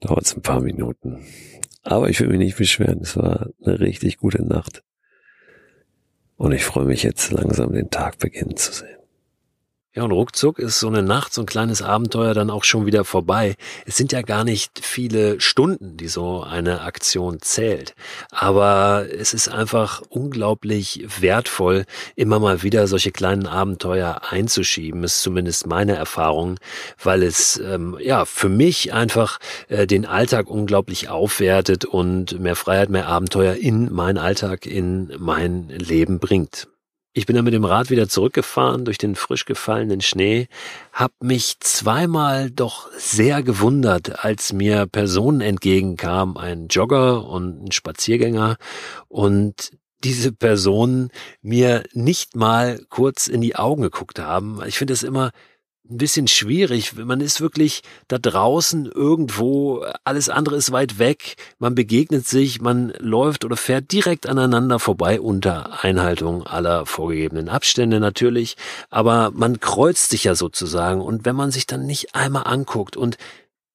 dauert 0.02 0.26
es 0.26 0.36
ein 0.36 0.42
paar 0.42 0.60
Minuten. 0.60 1.24
Aber 1.82 2.08
ich 2.08 2.20
will 2.20 2.28
mich 2.28 2.38
nicht 2.38 2.58
beschweren. 2.58 3.00
Es 3.00 3.16
war 3.16 3.48
eine 3.64 3.80
richtig 3.80 4.18
gute 4.18 4.42
Nacht. 4.42 4.82
Und 6.36 6.52
ich 6.52 6.64
freue 6.64 6.86
mich 6.86 7.02
jetzt 7.02 7.30
langsam 7.32 7.72
den 7.72 7.90
Tag 7.90 8.18
beginnen 8.18 8.56
zu 8.56 8.72
sehen. 8.72 9.01
Ja, 9.94 10.04
und 10.04 10.12
ruckzuck 10.12 10.58
ist 10.58 10.80
so 10.80 10.88
eine 10.88 11.02
Nacht, 11.02 11.34
so 11.34 11.42
ein 11.42 11.46
kleines 11.46 11.82
Abenteuer 11.82 12.32
dann 12.32 12.48
auch 12.48 12.64
schon 12.64 12.86
wieder 12.86 13.04
vorbei. 13.04 13.56
Es 13.84 13.94
sind 13.94 14.10
ja 14.10 14.22
gar 14.22 14.42
nicht 14.42 14.80
viele 14.82 15.38
Stunden, 15.38 15.98
die 15.98 16.08
so 16.08 16.42
eine 16.42 16.80
Aktion 16.80 17.42
zählt. 17.42 17.94
Aber 18.30 19.04
es 19.12 19.34
ist 19.34 19.48
einfach 19.48 20.00
unglaublich 20.08 21.04
wertvoll, 21.20 21.84
immer 22.16 22.40
mal 22.40 22.62
wieder 22.62 22.86
solche 22.86 23.12
kleinen 23.12 23.46
Abenteuer 23.46 24.22
einzuschieben, 24.30 25.04
ist 25.04 25.20
zumindest 25.20 25.66
meine 25.66 25.94
Erfahrung, 25.94 26.58
weil 27.02 27.22
es 27.22 27.58
ähm, 27.58 27.98
ja 28.00 28.24
für 28.24 28.48
mich 28.48 28.94
einfach 28.94 29.40
äh, 29.68 29.86
den 29.86 30.06
Alltag 30.06 30.48
unglaublich 30.48 31.10
aufwertet 31.10 31.84
und 31.84 32.40
mehr 32.40 32.56
Freiheit, 32.56 32.88
mehr 32.88 33.08
Abenteuer 33.08 33.56
in 33.56 33.92
meinen 33.92 34.16
Alltag, 34.16 34.64
in 34.64 35.12
mein 35.18 35.68
Leben 35.68 36.18
bringt. 36.18 36.71
Ich 37.14 37.26
bin 37.26 37.36
dann 37.36 37.44
mit 37.44 37.52
dem 37.52 37.66
Rad 37.66 37.90
wieder 37.90 38.08
zurückgefahren 38.08 38.86
durch 38.86 38.96
den 38.96 39.16
frisch 39.16 39.44
gefallenen 39.44 40.00
Schnee, 40.00 40.48
hab 40.94 41.12
mich 41.22 41.60
zweimal 41.60 42.50
doch 42.50 42.88
sehr 42.96 43.42
gewundert, 43.42 44.24
als 44.24 44.54
mir 44.54 44.86
Personen 44.86 45.42
entgegenkamen, 45.42 46.38
ein 46.38 46.68
Jogger 46.68 47.28
und 47.28 47.64
ein 47.64 47.72
Spaziergänger 47.72 48.56
und 49.08 49.72
diese 50.04 50.32
Personen 50.32 51.10
mir 51.42 51.82
nicht 51.92 52.34
mal 52.34 52.80
kurz 52.88 53.26
in 53.26 53.42
die 53.42 53.56
Augen 53.56 53.82
geguckt 53.82 54.18
haben. 54.18 54.60
Ich 54.66 54.78
finde 54.78 54.94
es 54.94 55.02
immer 55.02 55.32
ein 55.90 55.98
bisschen 55.98 56.28
schwierig. 56.28 56.94
Man 56.94 57.20
ist 57.20 57.40
wirklich 57.40 57.82
da 58.08 58.18
draußen 58.18 58.86
irgendwo, 58.86 59.84
alles 60.04 60.28
andere 60.28 60.56
ist 60.56 60.72
weit 60.72 60.98
weg, 60.98 61.36
man 61.58 61.74
begegnet 61.74 62.26
sich, 62.26 62.60
man 62.60 62.92
läuft 62.98 63.44
oder 63.44 63.56
fährt 63.56 63.92
direkt 63.92 64.26
aneinander 64.26 64.78
vorbei 64.78 65.20
unter 65.20 65.82
Einhaltung 65.84 66.46
aller 66.46 66.86
vorgegebenen 66.86 67.48
Abstände 67.48 68.00
natürlich, 68.00 68.56
aber 68.90 69.30
man 69.32 69.60
kreuzt 69.60 70.10
sich 70.10 70.24
ja 70.24 70.34
sozusagen. 70.34 71.00
Und 71.00 71.24
wenn 71.24 71.36
man 71.36 71.50
sich 71.50 71.66
dann 71.66 71.86
nicht 71.86 72.14
einmal 72.14 72.46
anguckt 72.46 72.96
und 72.96 73.16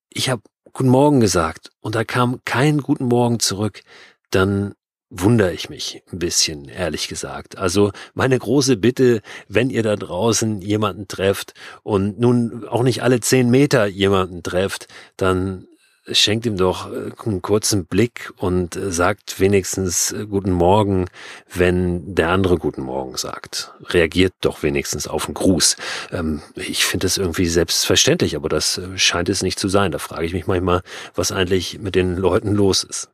ich 0.10 0.30
habe 0.30 0.41
Guten 0.74 0.89
Morgen 0.89 1.22
gesagt 1.22 1.72
und 1.80 1.96
da 1.96 2.04
kam 2.04 2.39
kein 2.46 2.80
Guten 2.80 3.06
Morgen 3.06 3.39
zurück, 3.39 3.82
dann 4.30 4.76
wundere 5.10 5.54
ich 5.54 5.70
mich 5.70 6.04
ein 6.12 6.20
bisschen, 6.20 6.67
ehrlich 6.67 7.08
gesagt. 7.08 7.58
Also 7.58 7.91
meine 8.13 8.38
große 8.38 8.78
Bitte, 8.78 9.22
wenn 9.48 9.70
ihr 9.70 9.84
da 9.84 9.96
draußen 9.96 10.62
jemanden 10.62 11.08
trefft 11.08 11.54
und 11.84 12.20
nun 12.20 12.67
auch 12.67 12.84
nicht 12.84 13.04
alle 13.04 13.20
zehn 13.20 13.50
Meter 13.50 13.86
jemanden 13.86 14.43
trefft, 14.43 14.88
dann 15.15 15.67
schenkt 16.12 16.46
ihm 16.46 16.58
doch 16.58 16.91
äh, 16.91 17.12
einen 17.26 17.41
kurzen 17.41 17.86
Blick 17.86 18.32
und 18.38 18.76
äh, 18.76 18.91
sagt 18.91 19.39
wenigstens 19.39 20.12
äh, 20.12 20.26
guten 20.26 20.52
Morgen, 20.52 21.08
wenn 21.54 22.15
der 22.15 22.30
andere 22.30 22.58
guten 22.58 22.82
Morgen 22.82 23.17
sagt. 23.17 23.74
Reagiert 23.89 24.34
doch 24.41 24.63
wenigstens 24.63 25.08
auf 25.08 25.26
einen 25.26 25.34
Gruß. 25.34 25.76
Ähm, 26.12 26.41
ich 26.56 26.86
finde 26.86 27.06
das 27.06 27.17
irgendwie 27.17 27.48
selbstverständlich, 27.48 28.36
aber 28.36 28.50
das 28.50 28.80
scheint 28.96 29.30
es 29.30 29.43
nicht 29.43 29.60
zu 29.60 29.67
sein. 29.67 29.91
Da 29.91 30.00
frage 30.00 30.26
ich 30.26 30.34
mich 30.34 30.48
manchmal, 30.48 30.82
was 31.15 31.32
eigentlich 31.32 31.80
mit 31.80 31.96
den 31.96 32.15
Leuten 32.15 32.54
los 32.54 32.84
ist. 32.84 33.10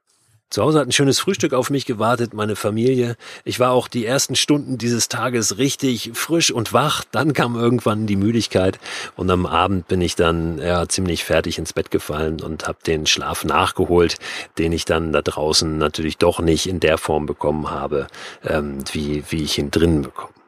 Zu 0.54 0.62
Hause 0.62 0.82
hat 0.82 0.88
ein 0.88 0.92
schönes 0.92 1.20
Frühstück 1.20 1.52
auf 1.54 1.72
mich 1.72 1.88
gewartet, 1.88 2.36
meine 2.36 2.56
Familie. 2.56 3.16
Ich 3.44 3.60
war 3.60 3.72
auch 3.72 3.88
die 3.88 4.06
ersten 4.06 4.36
Stunden 4.36 4.78
dieses 4.78 5.10
Tages 5.10 5.58
richtig 5.58 6.12
frisch 6.14 6.52
und 6.52 6.74
wach. 6.74 7.04
Dann 7.10 7.34
kam 7.34 7.56
irgendwann 7.56 8.06
die 8.06 8.16
Müdigkeit 8.16 8.78
und 9.16 9.32
am 9.32 9.48
Abend 9.48 9.88
bin 9.88 10.00
ich 10.00 10.16
dann 10.16 10.60
ja, 10.60 10.88
ziemlich 10.88 11.24
fertig 11.24 11.58
ins 11.58 11.74
Bett 11.74 11.90
gefallen 11.90 12.40
und 12.40 12.68
habe 12.68 12.78
den 12.86 13.08
Schlaf 13.08 13.44
nachgeholt, 13.46 14.18
den 14.60 14.74
ich 14.74 14.86
dann 14.86 15.12
da 15.12 15.24
draußen 15.24 15.80
natürlich 15.80 16.20
doch 16.20 16.40
nicht 16.40 16.68
in 16.68 16.80
der 16.80 17.00
Form 17.00 17.26
bekommen 17.26 17.72
habe, 17.72 18.06
ähm, 18.46 18.84
wie, 18.92 19.24
wie 19.32 19.42
ich 19.42 19.58
ihn 19.58 19.72
drinnen 19.72 20.04
bekomme. 20.04 20.43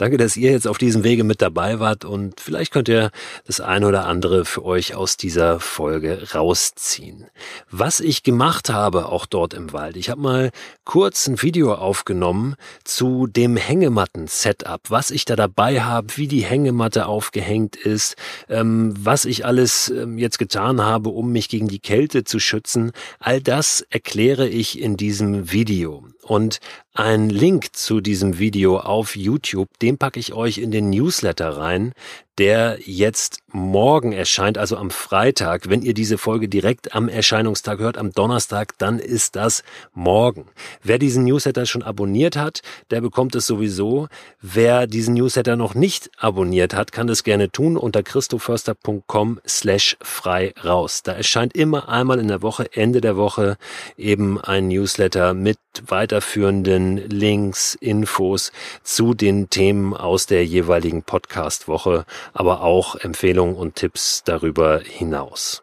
Danke, 0.00 0.16
dass 0.16 0.38
ihr 0.38 0.50
jetzt 0.50 0.66
auf 0.66 0.78
diesem 0.78 1.04
Wege 1.04 1.24
mit 1.24 1.42
dabei 1.42 1.78
wart 1.78 2.06
und 2.06 2.40
vielleicht 2.40 2.72
könnt 2.72 2.88
ihr 2.88 3.10
das 3.46 3.60
eine 3.60 3.86
oder 3.86 4.06
andere 4.06 4.46
für 4.46 4.64
euch 4.64 4.94
aus 4.94 5.18
dieser 5.18 5.60
Folge 5.60 6.26
rausziehen. 6.34 7.26
Was 7.70 8.00
ich 8.00 8.22
gemacht 8.22 8.70
habe, 8.70 9.10
auch 9.10 9.26
dort 9.26 9.52
im 9.52 9.74
Wald, 9.74 9.98
ich 9.98 10.08
habe 10.08 10.22
mal 10.22 10.50
kurz 10.86 11.26
ein 11.26 11.42
Video 11.42 11.74
aufgenommen 11.74 12.54
zu 12.82 13.26
dem 13.26 13.58
Hängematten-Setup, 13.58 14.80
was 14.88 15.10
ich 15.10 15.26
da 15.26 15.36
dabei 15.36 15.82
habe, 15.82 16.16
wie 16.16 16.28
die 16.28 16.44
Hängematte 16.46 17.04
aufgehängt 17.04 17.76
ist, 17.76 18.16
ähm, 18.48 18.94
was 18.98 19.26
ich 19.26 19.44
alles 19.44 19.90
ähm, 19.90 20.16
jetzt 20.16 20.38
getan 20.38 20.80
habe, 20.80 21.10
um 21.10 21.30
mich 21.30 21.50
gegen 21.50 21.68
die 21.68 21.78
Kälte 21.78 22.24
zu 22.24 22.38
schützen. 22.38 22.92
All 23.18 23.42
das 23.42 23.84
erkläre 23.90 24.48
ich 24.48 24.80
in 24.80 24.96
diesem 24.96 25.52
Video. 25.52 26.06
Und 26.30 26.60
ein 26.94 27.28
Link 27.28 27.74
zu 27.74 28.00
diesem 28.00 28.38
Video 28.38 28.78
auf 28.78 29.16
YouTube, 29.16 29.68
den 29.80 29.98
packe 29.98 30.20
ich 30.20 30.32
euch 30.32 30.58
in 30.58 30.70
den 30.70 30.88
Newsletter 30.88 31.56
rein, 31.56 31.92
der 32.38 32.78
jetzt 32.84 33.38
morgen 33.52 34.12
erscheint, 34.12 34.56
also 34.56 34.76
am 34.76 34.90
Freitag. 34.90 35.68
Wenn 35.68 35.82
ihr 35.82 35.94
diese 35.94 36.18
Folge 36.18 36.48
direkt 36.48 36.94
am 36.94 37.08
Erscheinungstag 37.08 37.78
hört, 37.80 37.98
am 37.98 38.12
Donnerstag, 38.12 38.78
dann 38.78 38.98
ist 38.98 39.36
das 39.36 39.62
morgen. 39.92 40.46
Wer 40.82 40.98
diesen 40.98 41.24
Newsletter 41.24 41.66
schon 41.66 41.82
abonniert 41.82 42.36
hat, 42.36 42.62
der 42.90 43.00
bekommt 43.00 43.34
es 43.34 43.46
sowieso. 43.46 44.08
Wer 44.40 44.86
diesen 44.86 45.14
Newsletter 45.14 45.56
noch 45.56 45.74
nicht 45.74 46.10
abonniert 46.18 46.74
hat, 46.74 46.92
kann 46.92 47.06
das 47.06 47.24
gerne 47.24 47.50
tun 47.50 47.76
unter 47.76 48.02
christoförster.com 48.02 49.40
slash 49.46 49.96
frei 50.00 50.54
raus. 50.64 51.02
Da 51.02 51.12
erscheint 51.12 51.54
immer 51.54 51.88
einmal 51.88 52.20
in 52.20 52.28
der 52.28 52.42
Woche, 52.42 52.72
Ende 52.72 53.00
der 53.00 53.16
Woche, 53.16 53.56
eben 53.96 54.40
ein 54.40 54.68
Newsletter 54.68 55.34
mit 55.34 55.58
weiterführenden 55.86 56.96
Links, 56.96 57.76
Infos 57.80 58.52
zu 58.82 59.14
den 59.14 59.50
Themen 59.50 59.94
aus 59.94 60.26
der 60.26 60.44
jeweiligen 60.44 61.02
Podcast-Woche 61.02 62.04
aber 62.32 62.62
auch 62.62 62.96
Empfehlungen 62.96 63.56
und 63.56 63.76
Tipps 63.76 64.22
darüber 64.24 64.80
hinaus. 64.80 65.62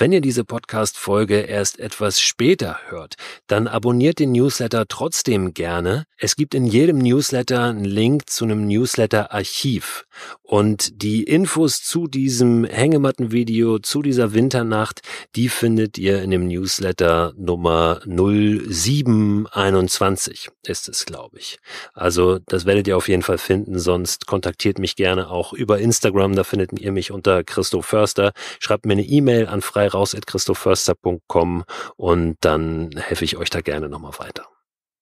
Wenn 0.00 0.12
ihr 0.12 0.20
diese 0.20 0.44
Podcast-Folge 0.44 1.40
erst 1.40 1.80
etwas 1.80 2.20
später 2.20 2.78
hört, 2.86 3.16
dann 3.48 3.66
abonniert 3.66 4.20
den 4.20 4.30
Newsletter 4.30 4.86
trotzdem 4.86 5.54
gerne. 5.54 6.04
Es 6.16 6.36
gibt 6.36 6.54
in 6.54 6.66
jedem 6.66 6.98
Newsletter 6.98 7.64
einen 7.64 7.84
Link 7.84 8.30
zu 8.30 8.44
einem 8.44 8.68
Newsletter-Archiv. 8.68 10.06
Und 10.42 11.02
die 11.02 11.24
Infos 11.24 11.82
zu 11.82 12.06
diesem 12.06 12.62
Hängemattenvideo, 12.64 13.80
zu 13.80 14.02
dieser 14.02 14.34
Winternacht, 14.34 15.00
die 15.34 15.48
findet 15.48 15.98
ihr 15.98 16.22
in 16.22 16.30
dem 16.30 16.46
Newsletter 16.46 17.32
Nummer 17.36 18.00
0721 18.06 20.50
ist 20.62 20.88
es, 20.88 21.06
glaube 21.06 21.38
ich. 21.38 21.58
Also 21.92 22.38
das 22.46 22.66
werdet 22.66 22.86
ihr 22.86 22.96
auf 22.96 23.08
jeden 23.08 23.22
Fall 23.22 23.38
finden, 23.38 23.80
sonst 23.80 24.26
kontaktiert 24.26 24.78
mich 24.78 24.94
gerne 24.96 25.30
auch 25.30 25.52
über 25.52 25.80
Instagram, 25.80 26.36
da 26.36 26.44
findet 26.44 26.78
ihr 26.78 26.92
mich 26.92 27.10
unter 27.10 27.42
Christoph 27.42 27.86
Förster. 27.86 28.30
Schreibt 28.60 28.86
mir 28.86 28.92
eine 28.92 29.02
E-Mail 29.02 29.48
an 29.48 29.60
freiraus.christophförster.com 29.88 31.64
und 31.96 32.36
dann 32.40 32.90
helfe 32.96 33.24
ich 33.24 33.36
euch 33.36 33.50
da 33.50 33.60
gerne 33.60 33.88
nochmal 33.88 34.12
weiter. 34.18 34.46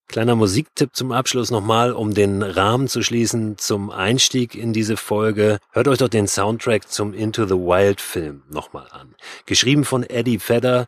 Kleiner 0.09 0.37
Musiktipp 0.37 0.95
zum 0.95 1.11
Abschluss 1.11 1.51
nochmal, 1.51 1.93
um 1.93 2.15
den 2.15 2.43
Rahmen 2.43 2.87
zu 2.87 3.03
schließen 3.03 3.59
zum 3.59 3.91
Einstieg 3.91 4.55
in 4.55 4.73
diese 4.73 4.97
Folge. 4.97 5.59
Hört 5.73 5.89
euch 5.89 5.99
doch 5.99 6.09
den 6.09 6.29
Soundtrack 6.29 6.89
zum 6.89 7.13
Into 7.13 7.45
the 7.45 7.55
Wild 7.55 8.01
Film 8.01 8.45
nochmal 8.49 8.87
an. 8.93 9.17
Geschrieben 9.47 9.85
von 9.85 10.05
Eddie 10.05 10.39
Vedder. 10.39 10.87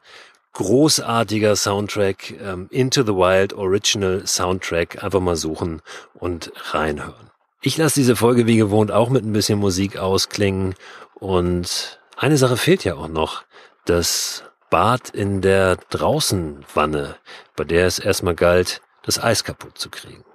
Großartiger 0.55 1.57
Soundtrack, 1.57 2.35
ähm, 2.41 2.69
Into 2.71 3.03
the 3.03 3.13
Wild 3.13 3.53
Original 3.53 4.27
Soundtrack. 4.27 5.05
Einfach 5.05 5.21
mal 5.21 5.37
suchen 5.37 5.83
und 6.15 6.51
reinhören. 6.73 7.31
Ich 7.61 7.77
lasse 7.77 8.01
diese 8.01 8.17
Folge 8.17 8.47
wie 8.47 8.57
gewohnt 8.57 8.91
auch 8.91 9.11
mit 9.11 9.25
ein 9.25 9.33
bisschen 9.33 9.59
Musik 9.59 9.99
ausklingen 9.99 10.75
und 11.15 11.99
eine 12.17 12.37
Sache 12.37 12.57
fehlt 12.57 12.85
ja 12.85 12.95
auch 12.95 13.09
noch. 13.09 13.45
Das 13.89 14.45
Bad 14.69 15.09
in 15.09 15.41
der 15.41 15.77
Draußenwanne, 15.77 17.17
bei 17.57 17.65
der 17.65 17.87
es 17.87 17.99
erstmal 17.99 18.35
galt, 18.35 18.83
das 19.03 19.19
Eis 19.19 19.45
kaputt 19.45 19.79
zu 19.79 19.89
kriegen. 19.89 20.27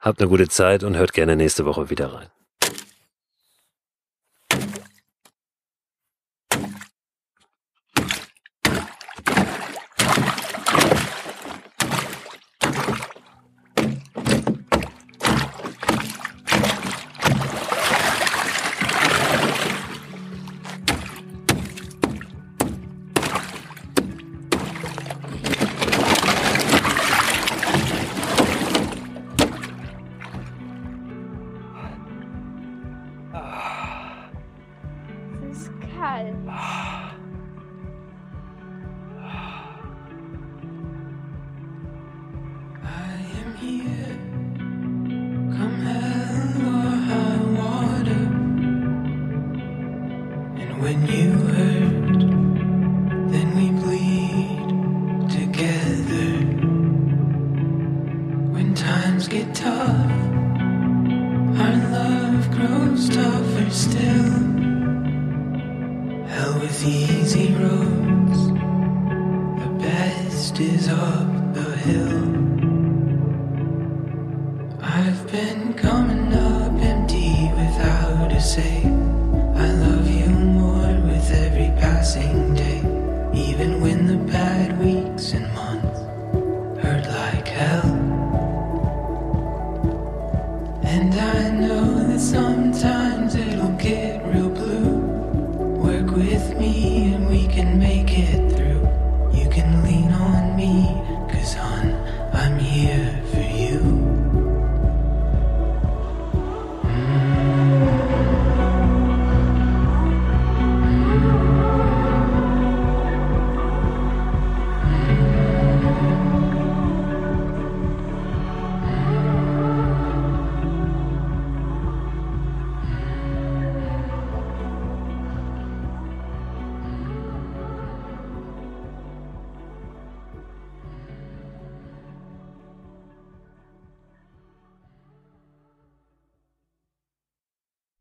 Habt 0.00 0.20
eine 0.20 0.28
gute 0.28 0.48
Zeit 0.48 0.84
und 0.84 0.94
hört 0.94 1.14
gerne 1.14 1.34
nächste 1.34 1.64
Woche 1.64 1.88
wieder 1.88 2.12
rein. 2.12 2.28
Is 70.60 70.88
up 70.88 71.54
the 71.54 71.76
hill. 71.76 72.53